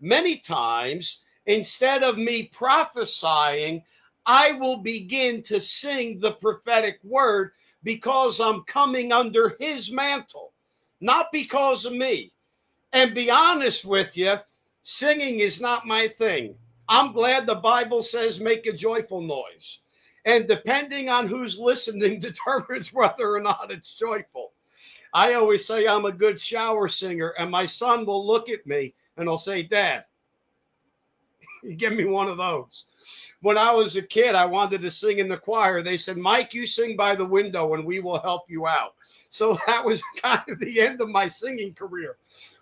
many 0.00 0.38
times, 0.38 1.22
instead 1.46 2.02
of 2.02 2.18
me 2.18 2.44
prophesying, 2.44 3.82
I 4.26 4.52
will 4.52 4.76
begin 4.76 5.42
to 5.44 5.60
sing 5.60 6.20
the 6.20 6.32
prophetic 6.32 6.98
word 7.02 7.52
because 7.82 8.40
I'm 8.40 8.62
coming 8.64 9.12
under 9.12 9.56
his 9.60 9.92
mantle, 9.92 10.52
not 11.00 11.32
because 11.32 11.84
of 11.84 11.92
me. 11.92 12.31
And 12.92 13.14
be 13.14 13.30
honest 13.30 13.84
with 13.84 14.16
you, 14.16 14.36
singing 14.82 15.40
is 15.40 15.60
not 15.60 15.86
my 15.86 16.08
thing. 16.08 16.54
I'm 16.88 17.12
glad 17.12 17.46
the 17.46 17.54
Bible 17.54 18.02
says 18.02 18.40
make 18.40 18.66
a 18.66 18.72
joyful 18.72 19.20
noise. 19.20 19.80
And 20.24 20.46
depending 20.46 21.08
on 21.08 21.26
who's 21.26 21.58
listening 21.58 22.20
determines 22.20 22.92
whether 22.92 23.34
or 23.34 23.40
not 23.40 23.70
it's 23.70 23.94
joyful. 23.94 24.52
I 25.14 25.34
always 25.34 25.66
say 25.66 25.86
I'm 25.86 26.06
a 26.06 26.12
good 26.12 26.40
shower 26.40 26.88
singer, 26.88 27.34
and 27.38 27.50
my 27.50 27.66
son 27.66 28.06
will 28.06 28.26
look 28.26 28.48
at 28.48 28.66
me 28.66 28.94
and 29.16 29.28
he'll 29.28 29.36
say, 29.36 29.62
Dad, 29.62 30.04
give 31.76 31.92
me 31.92 32.04
one 32.04 32.28
of 32.28 32.38
those 32.38 32.86
when 33.42 33.58
I 33.58 33.72
was 33.72 33.96
a 33.96 34.02
kid, 34.02 34.34
I 34.34 34.46
wanted 34.46 34.82
to 34.82 34.90
sing 34.90 35.18
in 35.18 35.28
the 35.28 35.36
choir. 35.36 35.82
They 35.82 35.96
said, 35.96 36.16
Mike, 36.16 36.54
you 36.54 36.66
sing 36.66 36.96
by 36.96 37.14
the 37.14 37.24
window 37.24 37.74
and 37.74 37.84
we 37.84 38.00
will 38.00 38.20
help 38.20 38.44
you 38.48 38.66
out. 38.66 38.94
So 39.32 39.58
that 39.66 39.84
was 39.84 40.02
kind 40.22 40.42
of 40.48 40.60
the 40.60 40.80
end 40.80 41.00
of 41.00 41.08
my 41.08 41.26
singing 41.26 41.72
career. 41.72 42.16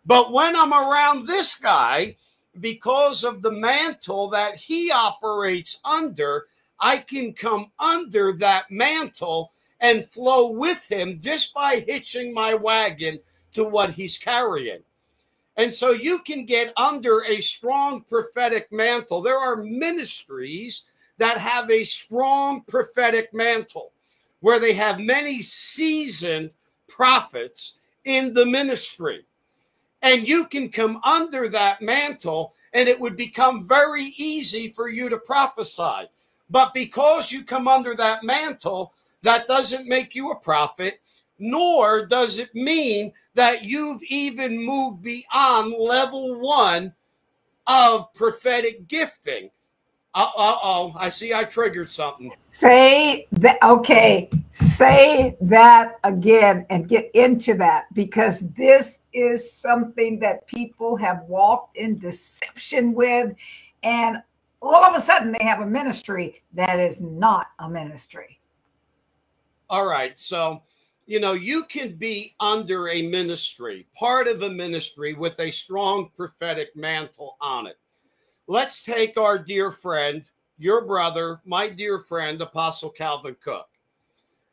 But 0.06 0.32
when 0.32 0.54
I'm 0.54 0.72
around 0.72 1.26
this 1.26 1.56
guy, 1.56 2.16
because 2.60 3.24
of 3.24 3.42
the 3.42 3.50
mantle 3.50 4.30
that 4.30 4.56
he 4.56 4.90
operates 4.90 5.80
under, 5.84 6.46
I 6.78 6.98
can 6.98 7.32
come 7.32 7.72
under 7.78 8.32
that 8.34 8.70
mantle 8.70 9.52
and 9.80 10.04
flow 10.04 10.50
with 10.50 10.90
him 10.90 11.20
just 11.20 11.52
by 11.52 11.80
hitching 11.80 12.32
my 12.32 12.54
wagon 12.54 13.18
to 13.52 13.64
what 13.64 13.90
he's 13.90 14.16
carrying. 14.16 14.82
And 15.56 15.74
so 15.74 15.90
you 15.90 16.20
can 16.20 16.46
get 16.46 16.72
under 16.76 17.24
a 17.24 17.40
strong 17.40 18.02
prophetic 18.02 18.70
mantle. 18.70 19.22
There 19.22 19.38
are 19.38 19.56
ministries 19.56 20.84
that 21.18 21.36
have 21.36 21.70
a 21.70 21.84
strong 21.84 22.62
prophetic 22.62 23.34
mantle 23.34 23.92
where 24.38 24.58
they 24.58 24.72
have 24.72 25.00
many 25.00 25.42
seasoned 25.42 26.50
prophets 27.00 27.78
in 28.04 28.34
the 28.34 28.44
ministry. 28.44 29.24
And 30.02 30.28
you 30.28 30.44
can 30.44 30.68
come 30.68 31.00
under 31.02 31.48
that 31.48 31.80
mantle 31.80 32.52
and 32.74 32.90
it 32.90 33.00
would 33.00 33.16
become 33.16 33.66
very 33.66 34.12
easy 34.18 34.68
for 34.68 34.90
you 34.90 35.08
to 35.08 35.16
prophesy. 35.16 36.10
But 36.50 36.74
because 36.74 37.32
you 37.32 37.42
come 37.42 37.68
under 37.68 37.94
that 37.94 38.22
mantle, 38.22 38.92
that 39.22 39.48
doesn't 39.48 39.88
make 39.88 40.14
you 40.14 40.30
a 40.30 40.38
prophet, 40.38 41.00
nor 41.38 42.04
does 42.04 42.36
it 42.36 42.54
mean 42.54 43.14
that 43.32 43.64
you've 43.64 44.02
even 44.02 44.62
moved 44.62 45.02
beyond 45.02 45.72
level 45.72 46.38
one 46.38 46.92
of 47.66 48.12
prophetic 48.12 48.88
gifting. 48.88 49.48
Uh 50.12 50.26
oh, 50.36 50.92
I 50.96 51.08
see 51.08 51.32
I 51.32 51.44
triggered 51.44 51.88
something. 51.88 52.32
Say 52.50 53.28
that, 53.30 53.58
okay, 53.62 54.28
say 54.50 55.36
that 55.40 56.00
again 56.02 56.66
and 56.68 56.88
get 56.88 57.12
into 57.14 57.54
that 57.54 57.84
because 57.94 58.40
this 58.56 59.02
is 59.12 59.52
something 59.52 60.18
that 60.18 60.48
people 60.48 60.96
have 60.96 61.22
walked 61.28 61.76
in 61.76 61.96
deception 61.96 62.92
with, 62.92 63.36
and 63.84 64.16
all 64.60 64.84
of 64.84 64.96
a 64.96 65.00
sudden 65.00 65.30
they 65.30 65.44
have 65.44 65.60
a 65.60 65.66
ministry 65.66 66.42
that 66.54 66.80
is 66.80 67.00
not 67.00 67.46
a 67.60 67.70
ministry. 67.70 68.40
All 69.68 69.86
right, 69.86 70.18
so 70.18 70.62
you 71.06 71.20
know, 71.20 71.34
you 71.34 71.64
can 71.64 71.94
be 71.94 72.34
under 72.40 72.88
a 72.88 73.02
ministry, 73.02 73.86
part 73.96 74.26
of 74.26 74.42
a 74.42 74.50
ministry 74.50 75.14
with 75.14 75.38
a 75.38 75.52
strong 75.52 76.10
prophetic 76.16 76.74
mantle 76.74 77.36
on 77.40 77.68
it 77.68 77.76
let's 78.46 78.82
take 78.82 79.16
our 79.16 79.38
dear 79.38 79.70
friend, 79.70 80.24
your 80.58 80.84
brother, 80.84 81.40
my 81.44 81.68
dear 81.68 81.98
friend, 81.98 82.40
Apostle 82.40 82.90
Calvin 82.90 83.36
Cook. 83.42 83.68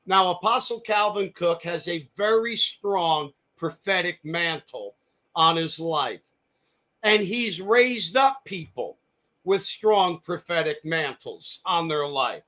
Now, 0.06 0.32
Apostle 0.32 0.80
Calvin 0.80 1.32
Cook 1.36 1.64
has 1.64 1.88
a 1.88 2.10
very 2.16 2.56
strong 2.56 3.34
prophetic 3.58 4.20
mantle 4.24 4.96
on 5.36 5.56
his 5.56 5.80
life, 5.80 6.22
and 7.04 7.22
he's 7.22 7.62
raised 7.62 8.16
up 8.16 8.44
people 8.46 8.98
with 9.44 9.64
strong 9.64 10.20
prophetic 10.20 10.84
mantles 10.84 11.62
on 11.66 11.88
their 11.88 12.08
life. 12.08 12.44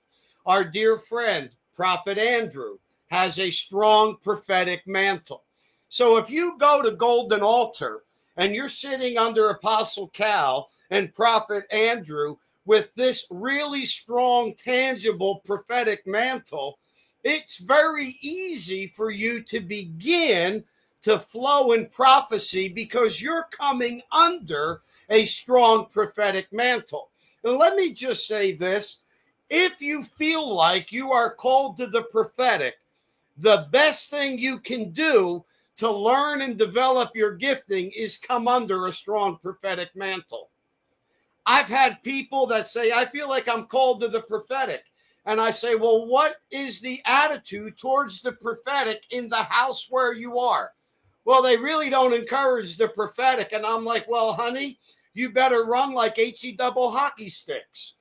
Our 0.46 0.64
dear 0.64 0.98
friend, 0.98 1.50
Prophet 1.74 2.18
Andrew, 2.18 2.78
has 3.08 3.40
a 3.40 3.52
strong 3.52 4.18
prophetic 4.22 4.86
mantle. 4.88 5.44
So 5.90 6.18
if 6.18 6.30
you 6.30 6.58
go 6.60 6.82
to 6.82 6.92
Golden 6.92 7.42
Altar 7.42 8.04
and 8.40 8.56
you're 8.56 8.70
sitting 8.70 9.18
under 9.18 9.50
Apostle 9.50 10.08
Cal 10.08 10.70
and 10.90 11.14
Prophet 11.14 11.66
Andrew 11.72 12.38
with 12.66 12.90
this 12.96 13.26
really 13.30 13.86
strong, 13.86 14.56
tangible 14.56 15.42
prophetic 15.46 16.08
mantle, 16.08 16.80
it's 17.26 17.58
very 17.58 18.18
easy 18.22 18.88
for 18.88 19.12
you 19.12 19.42
to 19.44 19.60
begin 19.60 20.64
to 21.02 21.20
flow 21.20 21.74
in 21.74 21.88
prophecy 21.88 22.70
because 22.70 23.22
you're 23.22 23.48
coming 23.52 24.02
under 24.14 24.82
a 25.10 25.26
strong 25.26 25.88
prophetic 25.92 26.52
mantle. 26.54 27.10
And 27.44 27.58
let 27.58 27.76
me 27.76 27.92
just 27.92 28.26
say 28.26 28.54
this 28.54 29.02
if 29.50 29.82
you 29.82 30.04
feel 30.04 30.54
like 30.54 30.94
you 30.94 31.12
are 31.12 31.34
called 31.34 31.76
to 31.78 31.88
the 31.88 32.04
prophetic, 32.04 32.76
the 33.38 33.68
best 33.70 34.10
thing 34.10 34.40
you 34.40 34.60
can 34.60 34.92
do 34.92 35.44
to 35.80 35.90
learn 35.90 36.42
and 36.42 36.58
develop 36.58 37.16
your 37.16 37.36
gifting 37.36 37.90
is 37.92 38.18
come 38.18 38.48
under 38.48 38.88
a 38.88 38.94
strong 38.94 39.38
prophetic 39.38 39.96
mantle. 39.96 40.50
I've 41.46 41.68
had 41.68 42.04
people 42.04 42.46
that 42.48 42.68
say, 42.68 42.92
I 42.92 43.06
feel 43.06 43.30
like 43.30 43.48
I'm 43.48 43.66
called 43.66 44.02
to 44.02 44.10
the 44.10 44.22
prophetic. 44.22 44.84
And 45.26 45.40
I 45.40 45.52
say, 45.52 45.76
well, 45.76 46.06
what 46.06 46.36
is 46.52 46.82
the 46.82 47.02
attitude 47.06 47.78
towards 47.78 48.22
the 48.22 48.34
prophetic 48.34 49.04
in 49.12 49.30
the 49.30 49.44
house 49.44 49.88
where 49.90 50.14
you 50.14 50.38
are? 50.38 50.74
Well, 51.24 51.42
they 51.42 51.56
really 51.56 51.90
don't 51.90 52.14
encourage 52.14 52.78
the 52.78 52.90
prophetic. 52.90 53.54
And 53.54 53.66
I'm 53.66 53.86
like, 53.86 54.06
well, 54.10 54.34
honey, 54.34 54.80
you 55.14 55.30
better 55.30 55.64
run 55.64 55.94
like 55.94 56.18
HE 56.18 56.54
double 56.58 56.92
hockey 56.92 57.30
sticks. 57.30 57.96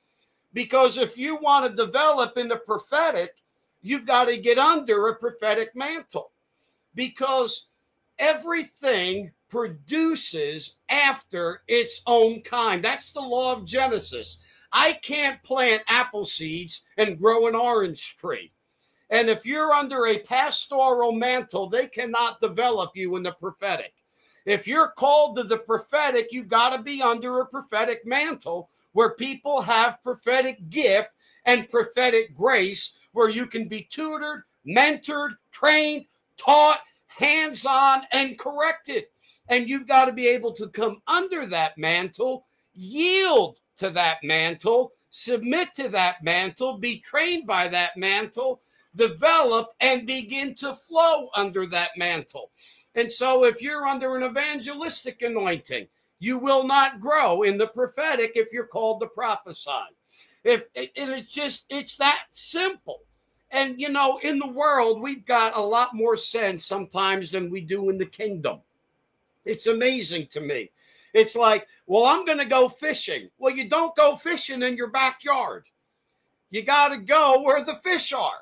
Because 0.53 0.97
if 0.97 1.17
you 1.17 1.37
want 1.37 1.65
to 1.65 1.85
develop 1.85 2.37
in 2.37 2.49
the 2.49 2.57
prophetic, 2.57 3.35
you've 3.81 4.05
got 4.05 4.25
to 4.25 4.37
get 4.37 4.57
under 4.57 5.07
a 5.07 5.15
prophetic 5.15 5.75
mantle. 5.75 6.31
Because 6.95 7.68
everything 8.19 9.31
produces 9.49 10.75
after 10.89 11.63
its 11.67 12.01
own 12.05 12.41
kind. 12.41 12.83
That's 12.83 13.11
the 13.11 13.21
law 13.21 13.53
of 13.53 13.65
Genesis. 13.65 14.39
I 14.71 14.93
can't 14.93 15.41
plant 15.41 15.81
apple 15.87 16.25
seeds 16.25 16.83
and 16.97 17.19
grow 17.19 17.47
an 17.47 17.55
orange 17.55 18.17
tree. 18.17 18.51
And 19.09 19.27
if 19.27 19.45
you're 19.45 19.73
under 19.73 20.05
a 20.05 20.19
pastoral 20.19 21.11
mantle, 21.11 21.67
they 21.67 21.87
cannot 21.87 22.41
develop 22.41 22.91
you 22.93 23.15
in 23.15 23.23
the 23.23 23.31
prophetic. 23.31 23.93
If 24.45 24.67
you're 24.67 24.89
called 24.89 25.37
to 25.37 25.43
the 25.43 25.57
prophetic, 25.57 26.27
you've 26.31 26.47
got 26.47 26.75
to 26.75 26.83
be 26.83 27.01
under 27.01 27.39
a 27.39 27.45
prophetic 27.47 28.05
mantle 28.05 28.69
where 28.91 29.15
people 29.15 29.61
have 29.61 30.03
prophetic 30.03 30.69
gift 30.69 31.09
and 31.45 31.69
prophetic 31.69 32.35
grace, 32.35 32.93
where 33.13 33.29
you 33.29 33.47
can 33.47 33.67
be 33.67 33.87
tutored, 33.91 34.43
mentored, 34.67 35.31
trained, 35.51 36.05
taught, 36.37 36.81
hands 37.09 37.65
on, 37.65 38.03
and 38.11 38.39
corrected. 38.39 39.05
And 39.47 39.67
you've 39.67 39.87
got 39.87 40.05
to 40.05 40.13
be 40.13 40.27
able 40.27 40.53
to 40.53 40.69
come 40.69 41.01
under 41.07 41.45
that 41.47 41.77
mantle, 41.77 42.45
yield 42.73 43.57
to 43.77 43.89
that 43.91 44.17
mantle, 44.23 44.93
submit 45.09 45.69
to 45.75 45.89
that 45.89 46.23
mantle, 46.23 46.77
be 46.77 46.99
trained 46.99 47.47
by 47.47 47.67
that 47.67 47.97
mantle, 47.97 48.61
develop, 48.95 49.69
and 49.79 50.07
begin 50.07 50.55
to 50.55 50.73
flow 50.73 51.29
under 51.35 51.65
that 51.67 51.91
mantle. 51.97 52.51
And 52.95 53.11
so, 53.11 53.43
if 53.45 53.61
you're 53.61 53.87
under 53.87 54.15
an 54.15 54.23
evangelistic 54.23 55.21
anointing, 55.21 55.87
you 56.19 56.37
will 56.37 56.65
not 56.65 56.99
grow 56.99 57.43
in 57.43 57.57
the 57.57 57.67
prophetic 57.67 58.33
if 58.35 58.51
you're 58.51 58.67
called 58.67 59.01
to 59.01 59.07
prophesy. 59.07 59.71
If 60.43 60.63
and 60.75 61.11
it's 61.11 61.31
just 61.31 61.65
it's 61.69 61.97
that 61.97 62.23
simple. 62.31 62.99
And 63.51 63.79
you 63.79 63.89
know, 63.89 64.19
in 64.23 64.37
the 64.37 64.47
world, 64.47 65.01
we've 65.01 65.25
got 65.25 65.57
a 65.57 65.61
lot 65.61 65.95
more 65.95 66.15
sense 66.15 66.65
sometimes 66.65 67.31
than 67.31 67.49
we 67.49 67.61
do 67.61 67.89
in 67.89 67.97
the 67.97 68.05
kingdom. 68.05 68.59
It's 69.45 69.67
amazing 69.67 70.27
to 70.33 70.41
me. 70.41 70.69
It's 71.13 71.35
like, 71.35 71.67
well, 71.87 72.05
I'm 72.05 72.25
going 72.25 72.37
to 72.37 72.45
go 72.45 72.69
fishing. 72.69 73.29
Well, 73.39 73.55
you 73.55 73.67
don't 73.67 73.95
go 73.95 74.15
fishing 74.15 74.61
in 74.61 74.77
your 74.77 74.89
backyard. 74.89 75.65
You 76.51 76.61
got 76.61 76.89
to 76.89 76.97
go 76.97 77.41
where 77.41 77.63
the 77.63 77.75
fish 77.75 78.13
are. 78.13 78.41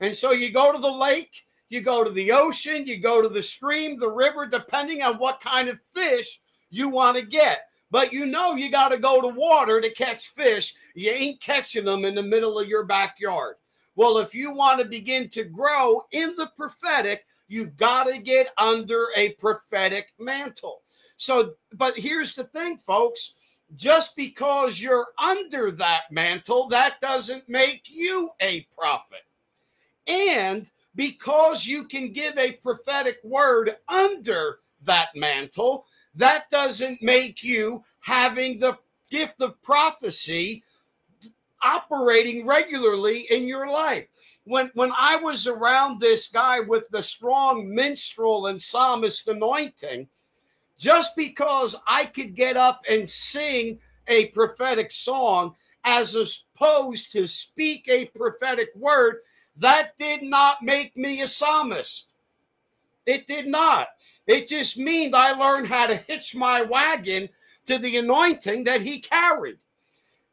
And 0.00 0.14
so 0.14 0.32
you 0.32 0.50
go 0.50 0.72
to 0.72 0.78
the 0.78 0.90
lake, 0.90 1.44
you 1.68 1.80
go 1.80 2.02
to 2.02 2.10
the 2.10 2.32
ocean, 2.32 2.86
you 2.86 2.98
go 2.98 3.22
to 3.22 3.28
the 3.28 3.42
stream, 3.42 3.98
the 3.98 4.10
river, 4.10 4.46
depending 4.46 5.02
on 5.02 5.18
what 5.18 5.40
kind 5.40 5.68
of 5.68 5.78
fish 5.94 6.40
you 6.70 6.88
want 6.88 7.16
to 7.16 7.22
get. 7.24 7.68
But 7.92 8.12
you 8.12 8.26
know 8.26 8.54
you 8.54 8.70
got 8.70 8.88
to 8.88 8.98
go 8.98 9.20
to 9.20 9.28
water 9.28 9.80
to 9.80 9.90
catch 9.90 10.28
fish. 10.28 10.74
You 10.94 11.10
ain't 11.10 11.40
catching 11.40 11.84
them 11.84 12.04
in 12.04 12.14
the 12.14 12.22
middle 12.22 12.58
of 12.58 12.68
your 12.68 12.84
backyard. 12.84 13.56
Well, 14.00 14.18
if 14.18 14.34
you 14.34 14.54
want 14.54 14.80
to 14.80 14.86
begin 14.86 15.28
to 15.30 15.44
grow 15.44 16.02
in 16.12 16.34
the 16.36 16.50
prophetic, 16.56 17.26
You've 17.50 17.76
got 17.76 18.04
to 18.06 18.18
get 18.18 18.50
under 18.58 19.08
a 19.16 19.30
prophetic 19.32 20.12
mantle. 20.20 20.82
So, 21.16 21.54
but 21.74 21.98
here's 21.98 22.32
the 22.34 22.44
thing, 22.44 22.78
folks 22.78 23.34
just 23.76 24.16
because 24.16 24.80
you're 24.80 25.06
under 25.18 25.70
that 25.72 26.02
mantle, 26.10 26.68
that 26.68 27.00
doesn't 27.00 27.48
make 27.48 27.82
you 27.86 28.30
a 28.40 28.66
prophet. 28.76 29.22
And 30.08 30.68
because 30.96 31.66
you 31.66 31.84
can 31.84 32.12
give 32.12 32.36
a 32.38 32.52
prophetic 32.52 33.18
word 33.22 33.76
under 33.88 34.58
that 34.82 35.10
mantle, 35.14 35.86
that 36.16 36.50
doesn't 36.50 37.02
make 37.02 37.44
you 37.44 37.84
having 38.00 38.58
the 38.58 38.76
gift 39.08 39.40
of 39.40 39.60
prophecy 39.62 40.64
operating 41.62 42.46
regularly 42.46 43.26
in 43.30 43.44
your 43.44 43.68
life 43.68 44.06
when 44.44 44.70
when 44.74 44.92
I 44.96 45.16
was 45.16 45.46
around 45.46 46.00
this 46.00 46.28
guy 46.28 46.60
with 46.60 46.88
the 46.90 47.02
strong 47.02 47.72
minstrel 47.72 48.46
and 48.46 48.60
psalmist 48.60 49.28
anointing, 49.28 50.08
just 50.78 51.14
because 51.16 51.76
I 51.86 52.06
could 52.06 52.34
get 52.34 52.56
up 52.56 52.82
and 52.88 53.08
sing 53.08 53.78
a 54.08 54.26
prophetic 54.26 54.92
song 54.92 55.54
as 55.84 56.14
opposed 56.14 57.12
to 57.12 57.26
speak 57.26 57.88
a 57.88 58.06
prophetic 58.06 58.70
word, 58.74 59.18
that 59.56 59.92
did 59.98 60.22
not 60.22 60.62
make 60.62 60.96
me 60.96 61.22
a 61.22 61.28
psalmist. 61.28 62.08
It 63.06 63.26
did 63.26 63.46
not. 63.46 63.88
It 64.26 64.48
just 64.48 64.78
means 64.78 65.14
I 65.14 65.32
learned 65.32 65.68
how 65.68 65.86
to 65.86 65.96
hitch 65.96 66.34
my 66.34 66.62
wagon 66.62 67.28
to 67.66 67.78
the 67.78 67.96
anointing 67.96 68.64
that 68.64 68.82
he 68.82 69.00
carried. 69.00 69.58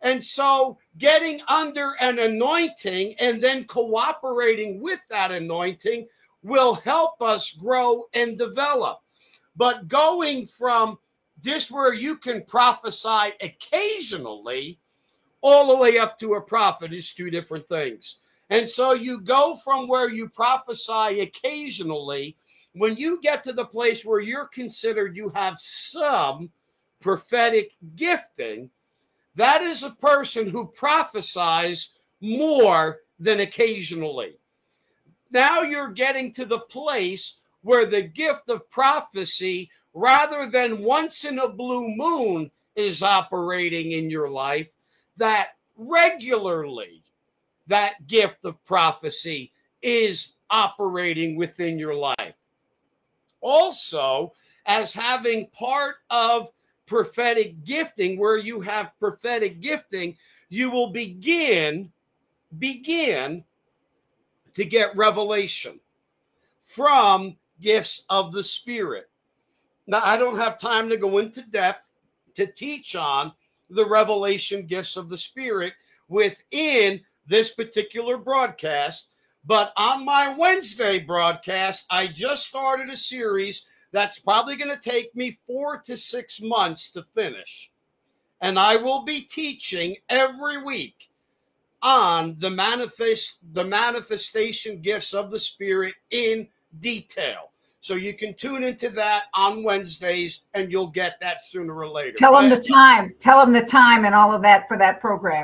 And 0.01 0.23
so, 0.23 0.77
getting 0.97 1.41
under 1.47 1.95
an 1.99 2.19
anointing 2.19 3.15
and 3.19 3.41
then 3.41 3.65
cooperating 3.65 4.79
with 4.79 4.99
that 5.09 5.31
anointing 5.31 6.07
will 6.43 6.75
help 6.75 7.21
us 7.21 7.51
grow 7.51 8.05
and 8.13 8.37
develop. 8.37 8.99
But 9.55 9.87
going 9.87 10.45
from 10.45 10.99
this, 11.41 11.71
where 11.71 11.93
you 11.93 12.17
can 12.17 12.43
prophesy 12.45 13.33
occasionally, 13.41 14.79
all 15.41 15.67
the 15.67 15.77
way 15.77 15.97
up 15.97 16.19
to 16.19 16.35
a 16.35 16.41
prophet 16.41 16.93
is 16.93 17.13
two 17.13 17.31
different 17.31 17.67
things. 17.67 18.17
And 18.49 18.69
so, 18.69 18.93
you 18.93 19.19
go 19.19 19.57
from 19.63 19.87
where 19.87 20.09
you 20.09 20.29
prophesy 20.29 21.21
occasionally, 21.21 22.37
when 22.73 22.95
you 22.95 23.19
get 23.21 23.43
to 23.43 23.53
the 23.53 23.65
place 23.65 24.05
where 24.05 24.19
you're 24.19 24.47
considered 24.47 25.15
you 25.15 25.29
have 25.29 25.59
some 25.59 26.51
prophetic 26.99 27.71
gifting 27.95 28.69
that 29.37 29.61
is 29.61 29.83
a 29.83 29.91
person 29.91 30.49
who 30.49 30.65
prophesies 30.67 31.93
more 32.19 32.99
than 33.19 33.39
occasionally. 33.39 34.39
now 35.31 35.61
you're 35.61 35.91
getting 35.91 36.33
to 36.33 36.45
the 36.45 36.59
place 36.59 37.39
where 37.61 37.85
the 37.85 38.01
gift 38.01 38.49
of 38.49 38.69
prophecy, 38.69 39.69
rather 39.93 40.49
than 40.49 40.83
once 40.83 41.25
in 41.25 41.39
a 41.39 41.49
blue 41.49 41.87
moon, 41.89 42.49
is 42.75 43.03
operating 43.03 43.91
in 43.91 44.09
your 44.09 44.29
life, 44.29 44.67
that 45.17 45.49
regularly 45.75 47.03
that 47.67 48.07
gift 48.07 48.45
of 48.45 48.63
prophecy 48.63 49.51
is 49.81 50.33
operating 50.49 51.35
within 51.35 51.77
your 51.77 51.93
life. 51.95 52.35
Also, 53.41 54.33
as 54.65 54.93
having 54.93 55.47
part 55.47 55.97
of 56.09 56.49
prophetic 56.87 57.63
gifting, 57.63 58.17
where 58.17 58.37
you 58.37 58.59
have 58.61 58.97
prophetic 58.99 59.61
gifting, 59.61 60.17
you 60.49 60.71
will 60.71 60.87
begin, 60.87 61.91
begin 62.57 63.43
to 64.55 64.65
get 64.65 64.95
revelation 64.95 65.79
from 66.63 67.35
gifts 67.61 68.05
of 68.09 68.31
the 68.31 68.43
Spirit. 68.43 69.09
Now, 69.85 70.01
I 70.03 70.17
don't 70.17 70.37
have 70.37 70.59
time 70.59 70.89
to 70.89 70.97
go 70.97 71.19
into 71.19 71.41
depth 71.43 71.85
to 72.35 72.47
teach 72.47 72.95
on 72.95 73.33
the 73.69 73.85
revelation 73.85 74.65
gifts 74.65 74.97
of 74.97 75.09
the 75.09 75.17
Spirit 75.17 75.73
within 76.07 77.01
this 77.27 77.53
particular 77.53 78.17
broadcast. 78.17 79.07
But 79.45 79.73
on 79.77 80.05
my 80.05 80.33
Wednesday 80.37 80.99
broadcast, 80.99 81.85
I 81.89 82.07
just 82.07 82.47
started 82.47 82.89
a 82.89 82.97
series 82.97 83.65
that's 83.91 84.19
probably 84.19 84.55
going 84.55 84.75
to 84.75 84.89
take 84.89 85.15
me 85.15 85.39
four 85.47 85.81
to 85.85 85.97
six 85.97 86.41
months 86.41 86.91
to 86.91 87.05
finish. 87.15 87.71
And 88.41 88.59
I 88.59 88.75
will 88.75 89.03
be 89.03 89.21
teaching 89.21 89.95
every 90.09 90.61
week 90.61 91.09
on 91.81 92.35
the 92.39 92.49
manifest 92.49 93.37
the 93.53 93.63
manifestation 93.63 94.81
gifts 94.81 95.13
of 95.13 95.31
the 95.31 95.39
spirit 95.39 95.95
in 96.11 96.47
detail. 96.79 97.51
So 97.79 97.95
you 97.95 98.13
can 98.13 98.33
tune 98.33 98.63
into 98.63 98.89
that 98.89 99.25
on 99.33 99.63
Wednesdays 99.63 100.43
and 100.53 100.71
you'll 100.71 100.87
get 100.87 101.19
that 101.21 101.45
sooner 101.45 101.73
or 101.73 101.87
later. 101.87 102.13
Tell 102.17 102.33
them 102.33 102.49
the 102.49 102.61
time. 102.61 103.15
Tell 103.19 103.39
them 103.39 103.53
the 103.53 103.65
time 103.65 104.05
and 104.05 104.13
all 104.13 104.33
of 104.33 104.41
that 104.41 104.67
for 104.67 104.77
that 104.77 104.99
program. 104.99 105.43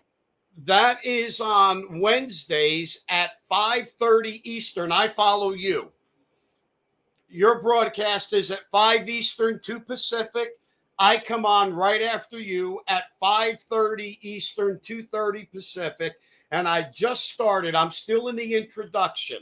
That 0.66 1.04
is 1.06 1.40
on 1.40 2.00
Wednesdays 2.00 3.00
at 3.10 3.32
5:30 3.50 4.42
Eastern. 4.44 4.92
I 4.92 5.08
follow 5.08 5.52
you. 5.52 5.92
Your 7.34 7.64
broadcast 7.64 8.32
is 8.32 8.52
at 8.52 8.70
5 8.70 9.10
Eastern, 9.10 9.60
2 9.64 9.80
Pacific. 9.80 10.50
I 11.00 11.18
come 11.18 11.48
on 11.48 11.74
right 11.74 12.04
after 12.04 12.40
you 12.40 12.82
at 12.88 13.06
5:30 13.20 14.20
Eastern, 14.22 14.80
2:30 14.86 15.50
Pacific, 15.52 16.14
and 16.52 16.68
I 16.68 16.84
just 16.94 17.32
started. 17.32 17.74
I'm 17.74 17.90
still 17.90 18.28
in 18.28 18.36
the 18.36 18.54
introduction, 18.54 19.40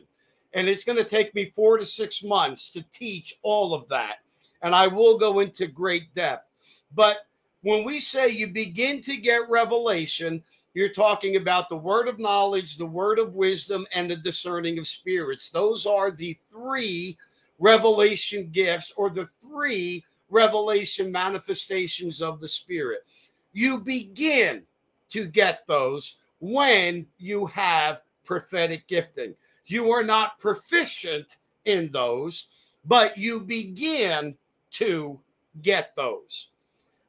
and 0.54 0.70
it's 0.70 0.86
going 0.86 1.00
to 1.00 1.04
take 1.04 1.36
me 1.36 1.52
4 1.54 1.80
to 1.80 1.86
6 1.86 2.24
months 2.24 2.72
to 2.72 2.82
teach 2.94 3.38
all 3.44 3.74
of 3.74 3.90
that. 3.90 4.20
And 4.62 4.74
I 4.74 4.88
will 4.88 5.18
go 5.18 5.42
into 5.42 5.68
great 5.68 6.16
depth. 6.16 6.48
But 6.96 7.28
when 7.60 7.84
we 7.84 8.00
say 8.00 8.30
you 8.30 8.48
begin 8.48 9.02
to 9.02 9.18
get 9.18 9.50
revelation, 9.50 10.42
you're 10.74 10.94
talking 10.94 11.36
about 11.36 11.68
the 11.68 11.76
word 11.76 12.08
of 12.08 12.20
knowledge, 12.20 12.78
the 12.78 12.86
word 12.86 13.20
of 13.20 13.36
wisdom, 13.36 13.86
and 13.94 14.10
the 14.10 14.16
discerning 14.16 14.80
of 14.80 14.88
spirits. 14.88 15.52
Those 15.52 15.86
are 15.86 16.10
the 16.10 16.38
three 16.50 17.18
revelation 17.62 18.50
gifts 18.52 18.92
or 18.98 19.10
the 19.10 19.30
three 19.40 20.04
revelation 20.30 21.12
manifestations 21.12 22.22
of 22.22 22.42
the 22.42 22.48
Spirit. 22.48 23.06
You 23.54 23.80
begin 23.80 24.64
to 25.10 25.26
get 25.26 25.66
those 25.68 26.18
when 26.40 27.06
you 27.20 27.46
have 27.46 28.02
prophetic 28.26 28.88
gifting. 28.88 29.36
You 29.68 29.92
are 29.92 30.04
not 30.04 30.40
proficient 30.40 31.38
in 31.66 31.92
those, 31.92 32.48
but 32.86 33.18
you 33.18 33.40
begin 33.40 34.36
to 34.72 35.20
get 35.62 35.96
those. 35.96 36.50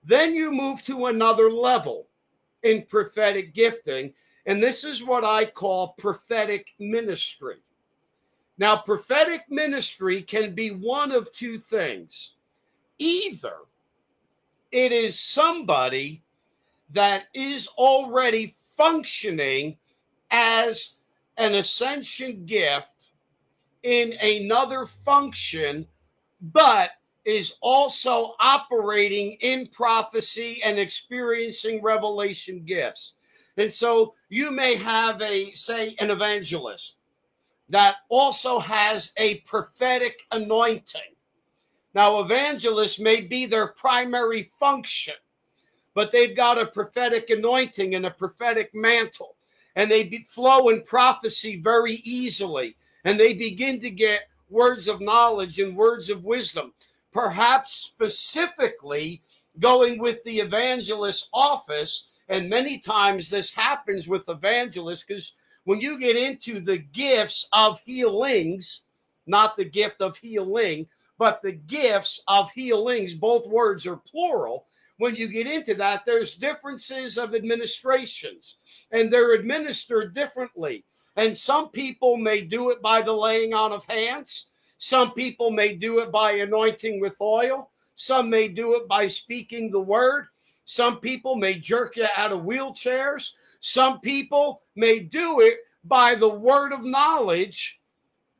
Then 0.04 0.34
you 0.34 0.52
move 0.52 0.82
to 0.84 1.06
another 1.06 1.50
level 1.50 2.08
in 2.62 2.84
prophetic 2.88 3.54
gifting, 3.54 4.12
and 4.46 4.62
this 4.62 4.84
is 4.84 5.02
what 5.02 5.24
I 5.24 5.46
call 5.46 5.94
prophetic 5.98 6.66
ministry. 6.78 7.56
Now, 8.58 8.76
prophetic 8.76 9.44
ministry 9.48 10.22
can 10.22 10.54
be 10.54 10.70
one 10.70 11.12
of 11.12 11.32
two 11.32 11.58
things 11.58 12.34
either 12.98 13.56
it 14.70 14.90
is 14.90 15.18
somebody 15.18 16.22
that 16.90 17.24
is 17.34 17.68
already 17.78 18.54
functioning 18.76 19.76
as 20.30 20.94
an 21.36 21.54
ascension 21.54 22.46
gift 22.46 23.10
in 23.82 24.14
another 24.22 24.86
function, 24.86 25.86
but 26.40 26.90
is 27.24 27.56
also 27.60 28.34
operating 28.40 29.32
in 29.40 29.66
prophecy 29.66 30.60
and 30.64 30.78
experiencing 30.78 31.82
revelation 31.82 32.64
gifts. 32.64 33.14
And 33.56 33.72
so 33.72 34.14
you 34.28 34.50
may 34.50 34.76
have 34.76 35.20
a, 35.20 35.52
say, 35.52 35.94
an 35.98 36.10
evangelist 36.10 36.96
that 37.72 37.96
also 38.08 38.60
has 38.60 39.12
a 39.16 39.40
prophetic 39.40 40.22
anointing 40.30 41.12
now, 41.94 42.20
evangelists 42.20 42.98
may 42.98 43.20
be 43.20 43.44
their 43.44 43.66
primary 43.66 44.44
function, 44.58 45.14
but 45.94 46.10
they've 46.10 46.34
got 46.34 46.58
a 46.58 46.66
prophetic 46.66 47.28
anointing 47.28 47.94
and 47.94 48.06
a 48.06 48.10
prophetic 48.10 48.74
mantle, 48.74 49.36
and 49.76 49.90
they 49.90 50.24
flow 50.26 50.70
in 50.70 50.82
prophecy 50.82 51.60
very 51.60 51.96
easily, 51.96 52.76
and 53.04 53.20
they 53.20 53.34
begin 53.34 53.80
to 53.82 53.90
get 53.90 54.30
words 54.48 54.88
of 54.88 55.02
knowledge 55.02 55.58
and 55.58 55.76
words 55.76 56.08
of 56.08 56.24
wisdom, 56.24 56.72
perhaps 57.12 57.74
specifically 57.74 59.22
going 59.58 59.98
with 59.98 60.24
the 60.24 60.40
evangelist 60.40 61.28
office. 61.34 62.08
And 62.30 62.48
many 62.48 62.78
times 62.78 63.28
this 63.28 63.52
happens 63.52 64.08
with 64.08 64.28
evangelists 64.30 65.04
because 65.04 65.32
when 65.64 65.80
you 65.80 65.98
get 65.98 66.16
into 66.16 66.60
the 66.60 66.78
gifts 66.78 67.48
of 67.52 67.80
healings, 67.84 68.82
not 69.26 69.56
the 69.56 69.64
gift 69.64 70.00
of 70.00 70.16
healing, 70.16 70.86
but 71.18 71.40
the 71.42 71.52
gifts 71.52 72.22
of 72.26 72.50
healings, 72.50 73.14
both 73.14 73.46
words 73.46 73.86
are 73.86 73.96
plural. 73.96 74.66
When 74.98 75.14
you 75.14 75.28
get 75.28 75.46
into 75.46 75.74
that, 75.74 76.04
there's 76.04 76.34
differences 76.34 77.18
of 77.18 77.34
administrations 77.34 78.56
and 78.90 79.12
they're 79.12 79.34
administered 79.34 80.14
differently. 80.14 80.84
And 81.16 81.36
some 81.36 81.68
people 81.68 82.16
may 82.16 82.40
do 82.40 82.70
it 82.70 82.80
by 82.80 83.02
the 83.02 83.12
laying 83.12 83.54
on 83.54 83.72
of 83.72 83.84
hands. 83.84 84.46
Some 84.78 85.12
people 85.12 85.50
may 85.50 85.74
do 85.74 86.00
it 86.00 86.10
by 86.10 86.32
anointing 86.32 87.00
with 87.00 87.14
oil. 87.20 87.70
Some 87.94 88.30
may 88.30 88.48
do 88.48 88.74
it 88.76 88.88
by 88.88 89.06
speaking 89.06 89.70
the 89.70 89.80
word. 89.80 90.26
Some 90.64 90.98
people 90.98 91.36
may 91.36 91.54
jerk 91.54 91.96
you 91.96 92.06
out 92.16 92.32
of 92.32 92.40
wheelchairs. 92.40 93.32
Some 93.62 94.00
people 94.00 94.62
may 94.74 94.98
do 94.98 95.40
it 95.40 95.60
by 95.84 96.16
the 96.16 96.28
word 96.28 96.72
of 96.72 96.84
knowledge 96.84 97.80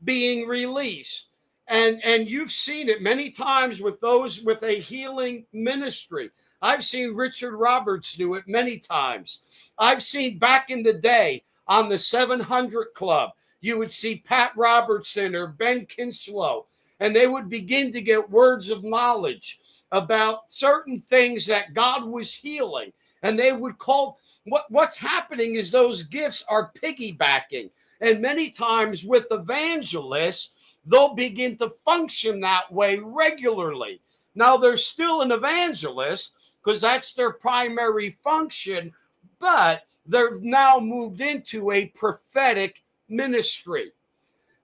being 0.04 0.48
released. 0.48 1.28
And 1.68 2.04
and 2.04 2.28
you've 2.28 2.50
seen 2.50 2.88
it 2.88 3.02
many 3.02 3.30
times 3.30 3.80
with 3.80 4.00
those 4.00 4.42
with 4.42 4.64
a 4.64 4.72
healing 4.72 5.46
ministry. 5.52 6.30
I've 6.60 6.84
seen 6.84 7.14
richard 7.14 7.56
roberts 7.56 8.14
do 8.14 8.34
it 8.34 8.48
many 8.48 8.78
times. 8.78 9.42
I've 9.78 10.02
seen 10.02 10.38
back 10.38 10.70
in 10.70 10.82
the 10.82 10.92
day 10.92 11.44
on 11.68 11.88
the 11.88 11.98
700 11.98 12.88
club 12.94 13.30
you 13.60 13.78
would 13.78 13.92
see 13.92 14.24
pat 14.26 14.52
robertson 14.56 15.36
or 15.36 15.46
ben 15.46 15.86
kinchlow 15.86 16.64
and 16.98 17.14
they 17.14 17.28
would 17.28 17.48
begin 17.48 17.92
to 17.92 18.02
get 18.02 18.28
words 18.28 18.70
of 18.70 18.82
knowledge 18.82 19.60
about 19.92 20.50
certain 20.50 20.98
things 20.98 21.46
that 21.46 21.74
god 21.74 22.04
was 22.04 22.34
healing. 22.34 22.92
And 23.22 23.38
they 23.38 23.52
would 23.52 23.78
call 23.78 24.18
what 24.44 24.64
what's 24.70 24.96
happening 24.96 25.54
is 25.54 25.70
those 25.70 26.02
gifts 26.04 26.44
are 26.48 26.72
piggybacking 26.82 27.70
and 28.00 28.20
many 28.20 28.50
times 28.50 29.04
with 29.04 29.26
evangelists 29.30 30.52
they'll 30.86 31.14
begin 31.14 31.56
to 31.58 31.70
function 31.84 32.40
that 32.40 32.70
way 32.72 32.98
regularly. 32.98 34.00
Now, 34.34 34.56
they're 34.56 34.76
still 34.76 35.22
an 35.22 35.32
evangelist 35.32 36.32
because 36.62 36.80
that's 36.80 37.12
their 37.14 37.32
primary 37.32 38.18
function, 38.22 38.92
but 39.38 39.82
they've 40.06 40.40
now 40.40 40.78
moved 40.78 41.20
into 41.20 41.70
a 41.70 41.86
prophetic 41.86 42.82
ministry. 43.08 43.92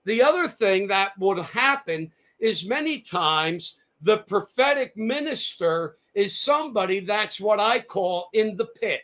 The 0.05 0.21
other 0.21 0.47
thing 0.47 0.87
that 0.87 1.17
would 1.19 1.39
happen 1.39 2.11
is 2.39 2.67
many 2.67 2.99
times 2.99 3.79
the 4.01 4.19
prophetic 4.19 4.95
minister 4.97 5.97
is 6.15 6.37
somebody 6.37 6.99
that's 7.01 7.39
what 7.39 7.59
I 7.59 7.79
call 7.79 8.29
in 8.33 8.55
the 8.55 8.65
pit. 8.65 9.01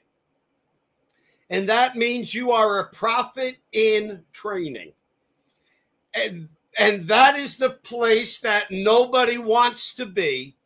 And 1.49 1.69
that 1.69 1.95
means 1.95 2.33
you 2.33 2.51
are 2.51 2.79
a 2.79 2.89
prophet 2.89 3.57
in 3.71 4.23
training. 4.33 4.93
And 6.13 6.49
and 6.77 7.07
that 7.07 7.37
is 7.37 7.57
the 7.57 7.69
place 7.69 8.41
that 8.41 8.69
nobody 8.69 9.37
wants 9.37 9.95
to 9.95 10.05
be, 10.05 10.57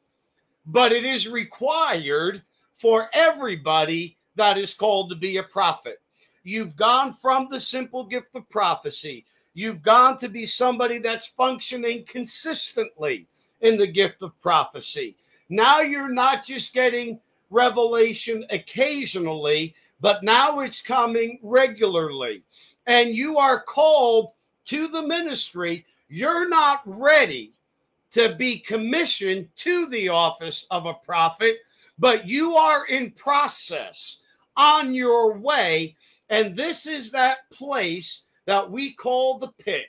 but 0.66 0.92
it 0.92 1.06
is 1.06 1.28
required 1.28 2.42
for 2.76 3.10
everybody 3.14 4.18
that 4.36 4.58
is 4.58 4.74
called 4.74 5.12
to 5.12 5.16
be 5.16 5.38
a 5.38 5.44
prophet. 5.44 6.02
You've 6.44 6.76
gone 6.76 7.14
from 7.14 7.48
the 7.52 7.60
simple 7.60 8.06
gift 8.06 8.36
of 8.36 8.50
prophecy. 8.50 9.26
You've 9.54 9.84
gone 9.84 10.18
to 10.20 10.30
be 10.30 10.46
somebody 10.46 10.98
that's 10.98 11.28
functioning 11.28 12.06
consistently 12.06 13.28
in 13.62 13.78
the 13.78 13.88
gift 13.88 14.24
of 14.24 14.40
prophecy. 14.42 15.16
Now 15.50 15.82
you're 15.82 16.14
not 16.14 16.46
just 16.46 16.74
getting 16.74 17.20
revelation 17.50 18.46
occasionally, 18.50 19.76
but 20.02 20.24
now 20.24 20.60
it's 20.60 20.82
coming 20.82 21.40
regularly. 21.42 22.44
And 22.88 23.16
you 23.16 23.38
are 23.38 23.62
called 23.62 24.32
to 24.66 24.88
the 24.88 25.02
ministry. 25.02 25.86
You're 26.08 26.48
not 26.48 26.82
ready 26.86 27.54
to 28.12 28.36
be 28.36 28.60
commissioned 28.60 29.50
to 29.58 29.86
the 29.88 30.10
office 30.10 30.66
of 30.72 30.86
a 30.86 30.94
prophet, 30.94 31.58
but 31.98 32.28
you 32.28 32.56
are 32.56 32.88
in 32.88 33.12
process 33.12 34.20
on 34.58 34.94
your 34.94 35.38
way. 35.38 35.96
And 36.30 36.56
this 36.56 36.86
is 36.86 37.12
that 37.12 37.50
place 37.52 38.24
that 38.46 38.70
we 38.70 38.94
call 38.94 39.38
the 39.38 39.52
pit 39.60 39.86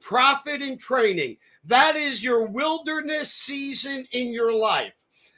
prophet 0.00 0.62
in 0.62 0.78
training. 0.78 1.36
That 1.64 1.96
is 1.96 2.22
your 2.22 2.46
wilderness 2.46 3.32
season 3.32 4.06
in 4.12 4.32
your 4.32 4.52
life. 4.52 4.94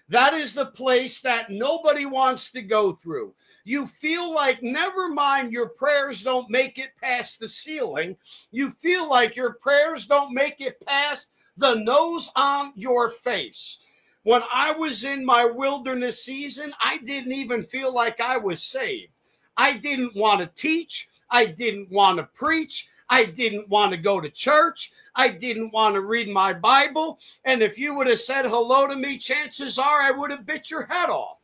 That 0.08 0.34
is 0.34 0.54
the 0.54 0.66
place 0.66 1.20
that 1.22 1.50
nobody 1.50 2.06
wants 2.06 2.50
to 2.52 2.62
go 2.62 2.92
through. 2.92 3.34
You 3.64 3.86
feel 3.86 4.32
like, 4.32 4.62
never 4.62 5.08
mind, 5.08 5.52
your 5.52 5.68
prayers 5.68 6.22
don't 6.22 6.50
make 6.50 6.78
it 6.78 6.90
past 7.00 7.38
the 7.38 7.48
ceiling. 7.48 8.16
You 8.50 8.70
feel 8.70 9.08
like 9.08 9.36
your 9.36 9.54
prayers 9.54 10.06
don't 10.06 10.32
make 10.32 10.60
it 10.60 10.84
past 10.86 11.28
the 11.56 11.74
nose 11.74 12.30
on 12.36 12.72
your 12.74 13.10
face. 13.10 13.80
When 14.22 14.42
I 14.52 14.72
was 14.72 15.04
in 15.04 15.24
my 15.24 15.44
wilderness 15.44 16.24
season, 16.24 16.72
I 16.80 16.98
didn't 16.98 17.32
even 17.32 17.62
feel 17.62 17.92
like 17.92 18.20
I 18.20 18.36
was 18.36 18.62
saved. 18.62 19.12
I 19.56 19.76
didn't 19.76 20.16
want 20.16 20.40
to 20.40 20.50
teach. 20.60 21.08
I 21.30 21.46
didn't 21.46 21.90
want 21.90 22.18
to 22.18 22.24
preach. 22.24 22.88
I 23.08 23.24
didn't 23.24 23.68
want 23.68 23.90
to 23.90 23.96
go 23.96 24.20
to 24.20 24.30
church. 24.30 24.92
I 25.14 25.28
didn't 25.28 25.72
want 25.72 25.94
to 25.96 26.00
read 26.00 26.28
my 26.28 26.52
Bible. 26.52 27.18
And 27.44 27.60
if 27.60 27.78
you 27.78 27.94
would 27.94 28.06
have 28.06 28.20
said 28.20 28.46
hello 28.46 28.86
to 28.86 28.96
me, 28.96 29.18
chances 29.18 29.78
are 29.78 30.00
I 30.00 30.12
would 30.12 30.30
have 30.30 30.46
bit 30.46 30.70
your 30.70 30.84
head 30.84 31.10
off. 31.10 31.39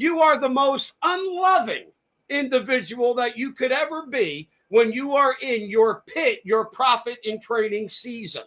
You 0.00 0.22
are 0.22 0.38
the 0.38 0.48
most 0.48 0.94
unloving 1.02 1.92
individual 2.30 3.12
that 3.16 3.36
you 3.36 3.52
could 3.52 3.70
ever 3.70 4.06
be 4.06 4.48
when 4.68 4.92
you 4.92 5.14
are 5.14 5.36
in 5.42 5.68
your 5.68 6.04
pit, 6.06 6.40
your 6.42 6.64
prophet 6.64 7.18
in 7.22 7.38
training 7.38 7.90
season. 7.90 8.44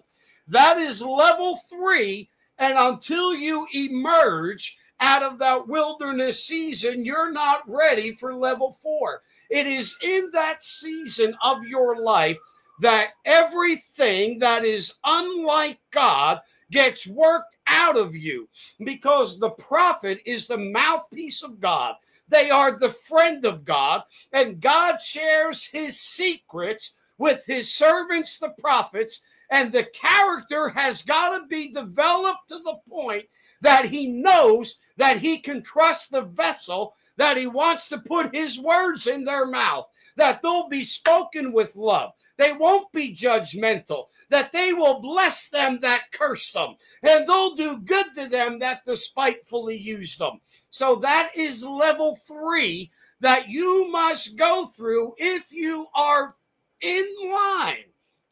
That 0.48 0.80
is 0.80 1.00
level 1.00 1.60
three. 1.70 2.28
And 2.58 2.76
until 2.76 3.36
you 3.36 3.68
emerge 3.72 4.80
out 5.00 5.22
of 5.22 5.38
that 5.38 5.68
wilderness 5.68 6.44
season, 6.44 7.06
you're 7.06 7.32
not 7.32 7.62
ready 7.70 8.14
for 8.14 8.34
level 8.34 8.76
four. 8.82 9.22
It 9.52 9.68
is 9.68 9.96
in 10.02 10.32
that 10.34 10.64
season 10.64 11.36
of 11.44 11.64
your 11.66 12.02
life 12.02 12.38
that 12.82 13.10
everything 13.26 14.40
that 14.40 14.66
is 14.66 14.96
unlike 15.06 15.78
God 15.92 16.40
gets 16.72 17.06
worked 17.06 17.53
out 17.68 17.98
of 17.98 18.16
you 18.16 18.48
because 18.84 19.40
the 19.40 19.50
prophet 19.52 20.20
is 20.26 20.48
the 20.48 20.58
mouthpiece 20.58 21.44
of 21.44 21.60
God. 21.60 21.96
They 22.28 22.50
are 22.50 22.78
the 22.78 22.92
friend 22.92 23.46
of 23.46 23.66
God, 23.66 24.04
and 24.32 24.62
God 24.62 25.02
shares 25.02 25.66
his 25.66 26.00
secrets 26.00 26.94
with 27.18 27.46
his 27.46 27.74
servants, 27.74 28.40
the 28.40 28.50
prophets, 28.60 29.22
and 29.50 29.72
the 29.72 29.84
character 29.94 30.70
has 30.70 31.04
got 31.04 31.38
to 31.38 31.46
be 31.48 31.72
developed 31.72 32.48
to 32.50 32.60
the 32.60 32.78
point 32.90 33.26
that 33.62 33.86
he 33.86 34.08
knows 34.08 34.80
that 34.98 35.20
he 35.20 35.38
can 35.40 35.62
trust 35.62 36.12
the 36.12 36.22
vessel 36.22 36.96
that 37.18 37.38
he 37.38 37.48
wants 37.48 37.88
to 37.90 37.98
put 38.00 38.36
his 38.36 38.60
words 38.60 39.08
in 39.08 39.24
their 39.24 39.46
mouth, 39.46 39.86
that 40.16 40.42
they'll 40.42 40.68
be 40.70 40.84
spoken 40.84 41.52
with 41.52 41.76
love. 41.76 42.12
They 42.38 42.52
won't 42.54 42.92
be 42.92 43.16
judgmental, 43.16 44.08
that 44.30 44.52
they 44.52 44.74
will 44.74 45.00
bless 45.02 45.50
them 45.50 45.80
that 45.82 46.12
curse 46.12 46.52
them, 46.52 46.76
and 47.04 47.28
they'll 47.28 47.56
do 47.56 47.78
good 47.80 48.08
to 48.16 48.28
them 48.28 48.60
that 48.60 48.86
despitefully 48.86 49.78
use 49.78 50.18
them. 50.18 50.42
So 50.70 50.96
that 50.98 51.32
is 51.36 51.64
level 51.64 52.18
three 52.28 52.92
that 53.20 53.50
you 53.50 53.90
must 53.92 54.36
go 54.36 54.66
through 54.66 55.14
if 55.18 55.52
you 55.52 55.88
are 55.96 56.36
in 56.82 57.06
line 57.32 57.86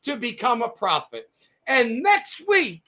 to 0.03 0.17
become 0.17 0.61
a 0.61 0.69
prophet. 0.69 1.29
And 1.67 2.01
next 2.01 2.47
week, 2.47 2.83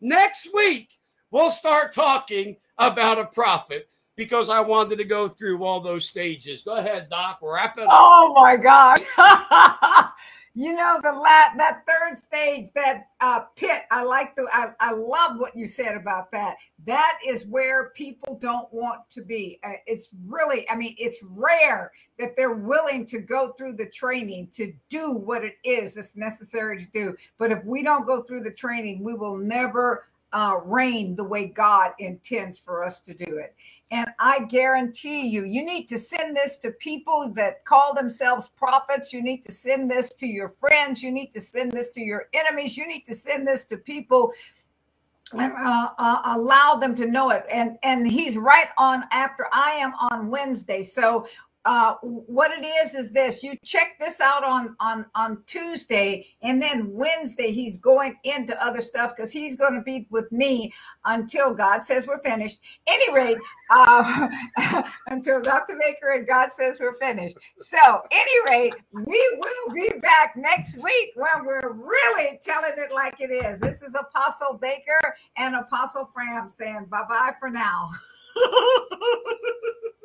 next 0.00 0.48
week, 0.54 0.90
we'll 1.30 1.50
start 1.50 1.94
talking 1.94 2.56
about 2.78 3.18
a 3.18 3.24
prophet 3.24 3.88
because 4.16 4.50
I 4.50 4.60
wanted 4.60 4.96
to 4.96 5.04
go 5.04 5.28
through 5.28 5.64
all 5.64 5.80
those 5.80 6.08
stages. 6.08 6.62
Go 6.62 6.76
ahead, 6.76 7.08
Doc. 7.10 7.38
Wrap 7.42 7.78
it 7.78 7.84
up. 7.84 7.88
Oh 7.90 8.32
my 8.34 8.56
God. 8.56 9.00
you 10.54 10.74
know 10.74 11.00
the 11.02 11.12
lat 11.12 11.54
that 11.56 11.82
third 11.86 12.18
stage, 12.18 12.68
that 12.74 13.06
uh, 13.20 13.40
pit. 13.56 13.82
I 13.90 14.02
like 14.02 14.36
the. 14.36 14.46
I, 14.52 14.72
I 14.80 14.92
love 14.92 15.38
what 15.38 15.56
you 15.56 15.66
said 15.66 15.96
about 15.96 16.30
that. 16.32 16.56
That 16.86 17.18
is 17.26 17.46
where 17.46 17.90
people 17.90 18.38
don't 18.38 18.72
want 18.72 19.08
to 19.10 19.22
be. 19.22 19.58
Uh, 19.64 19.72
it's 19.86 20.10
really. 20.26 20.68
I 20.68 20.76
mean, 20.76 20.94
it's 20.98 21.22
rare 21.22 21.90
that 22.18 22.36
they're 22.36 22.52
willing 22.52 23.06
to 23.06 23.18
go 23.18 23.52
through 23.56 23.76
the 23.76 23.86
training 23.86 24.48
to 24.54 24.72
do 24.90 25.12
what 25.12 25.42
it 25.44 25.54
is 25.64 25.94
that's 25.94 26.16
necessary 26.16 26.78
to 26.78 26.90
do. 26.92 27.16
But 27.38 27.50
if 27.50 27.64
we 27.64 27.82
don't 27.82 28.06
go 28.06 28.22
through 28.22 28.42
the 28.42 28.50
training, 28.50 29.02
we 29.02 29.14
will 29.14 29.38
never 29.38 30.08
uh, 30.32 30.58
reign 30.64 31.14
the 31.16 31.24
way 31.24 31.46
God 31.46 31.92
intends 31.98 32.58
for 32.58 32.84
us 32.84 33.00
to 33.00 33.14
do 33.14 33.36
it. 33.36 33.54
And 33.90 34.08
I 34.18 34.46
guarantee 34.46 35.26
you, 35.26 35.44
you 35.44 35.64
need 35.64 35.86
to 35.88 35.98
send 35.98 36.34
this 36.34 36.56
to 36.58 36.70
people 36.70 37.30
that 37.36 37.64
call 37.66 37.94
themselves 37.94 38.48
prophets. 38.48 39.12
You 39.12 39.22
need 39.22 39.44
to 39.44 39.52
send 39.52 39.90
this 39.90 40.14
to 40.14 40.26
your 40.26 40.48
friends. 40.48 41.02
You 41.02 41.10
need 41.10 41.30
to 41.32 41.40
send 41.42 41.72
this 41.72 41.90
to 41.90 42.00
your 42.00 42.28
enemies. 42.32 42.76
You 42.76 42.88
need 42.88 43.04
to 43.04 43.14
send 43.14 43.46
this 43.46 43.66
to 43.66 43.76
people 43.76 44.32
and 45.34 45.52
uh, 45.52 45.90
uh, 45.98 46.22
allow 46.24 46.74
them 46.76 46.94
to 46.94 47.06
know 47.06 47.30
it. 47.30 47.44
And 47.50 47.78
and 47.82 48.10
he's 48.10 48.36
right 48.36 48.68
on 48.78 49.04
after 49.12 49.46
I 49.52 49.72
am 49.72 49.92
on 50.10 50.28
Wednesday. 50.28 50.82
So 50.82 51.26
uh, 51.64 51.94
what 52.02 52.50
it 52.50 52.64
is 52.64 52.94
is 52.94 53.10
this. 53.10 53.42
You 53.42 53.56
check 53.64 53.98
this 54.00 54.20
out 54.20 54.42
on 54.44 54.74
on 54.80 55.06
on 55.14 55.42
tuesday 55.46 56.26
and 56.42 56.60
then 56.60 56.90
wednesday 56.92 57.52
he's 57.52 57.76
going 57.78 58.16
into 58.24 58.60
other 58.64 58.80
stuff 58.80 59.14
because 59.16 59.30
he's 59.30 59.56
going 59.56 59.74
to 59.74 59.82
be 59.82 60.06
with 60.10 60.30
me 60.32 60.72
until 61.04 61.54
god 61.54 61.84
says 61.84 62.06
we're 62.06 62.22
finished. 62.22 62.60
Any 62.86 63.14
rate 63.14 63.38
uh, 63.70 64.28
until 65.08 65.40
dr 65.40 65.78
baker 65.80 66.14
and 66.14 66.26
god 66.26 66.52
says 66.52 66.78
we're 66.80 66.98
finished. 66.98 67.36
So 67.56 68.02
any 68.10 68.50
rate 68.50 68.74
we 68.92 69.36
will 69.38 69.74
be 69.74 69.90
back 70.00 70.34
next 70.36 70.76
week 70.76 71.12
when 71.14 71.44
we're 71.44 71.72
really 71.72 72.38
telling 72.42 72.72
it 72.76 72.92
like 72.92 73.20
it 73.20 73.30
is. 73.30 73.60
This 73.60 73.82
is 73.82 73.94
apostle 73.94 74.54
baker 74.54 75.00
and 75.36 75.54
apostle 75.54 76.10
fram 76.12 76.48
saying 76.48 76.86
bye-bye 76.90 77.34
for 77.38 77.50
now 77.50 77.88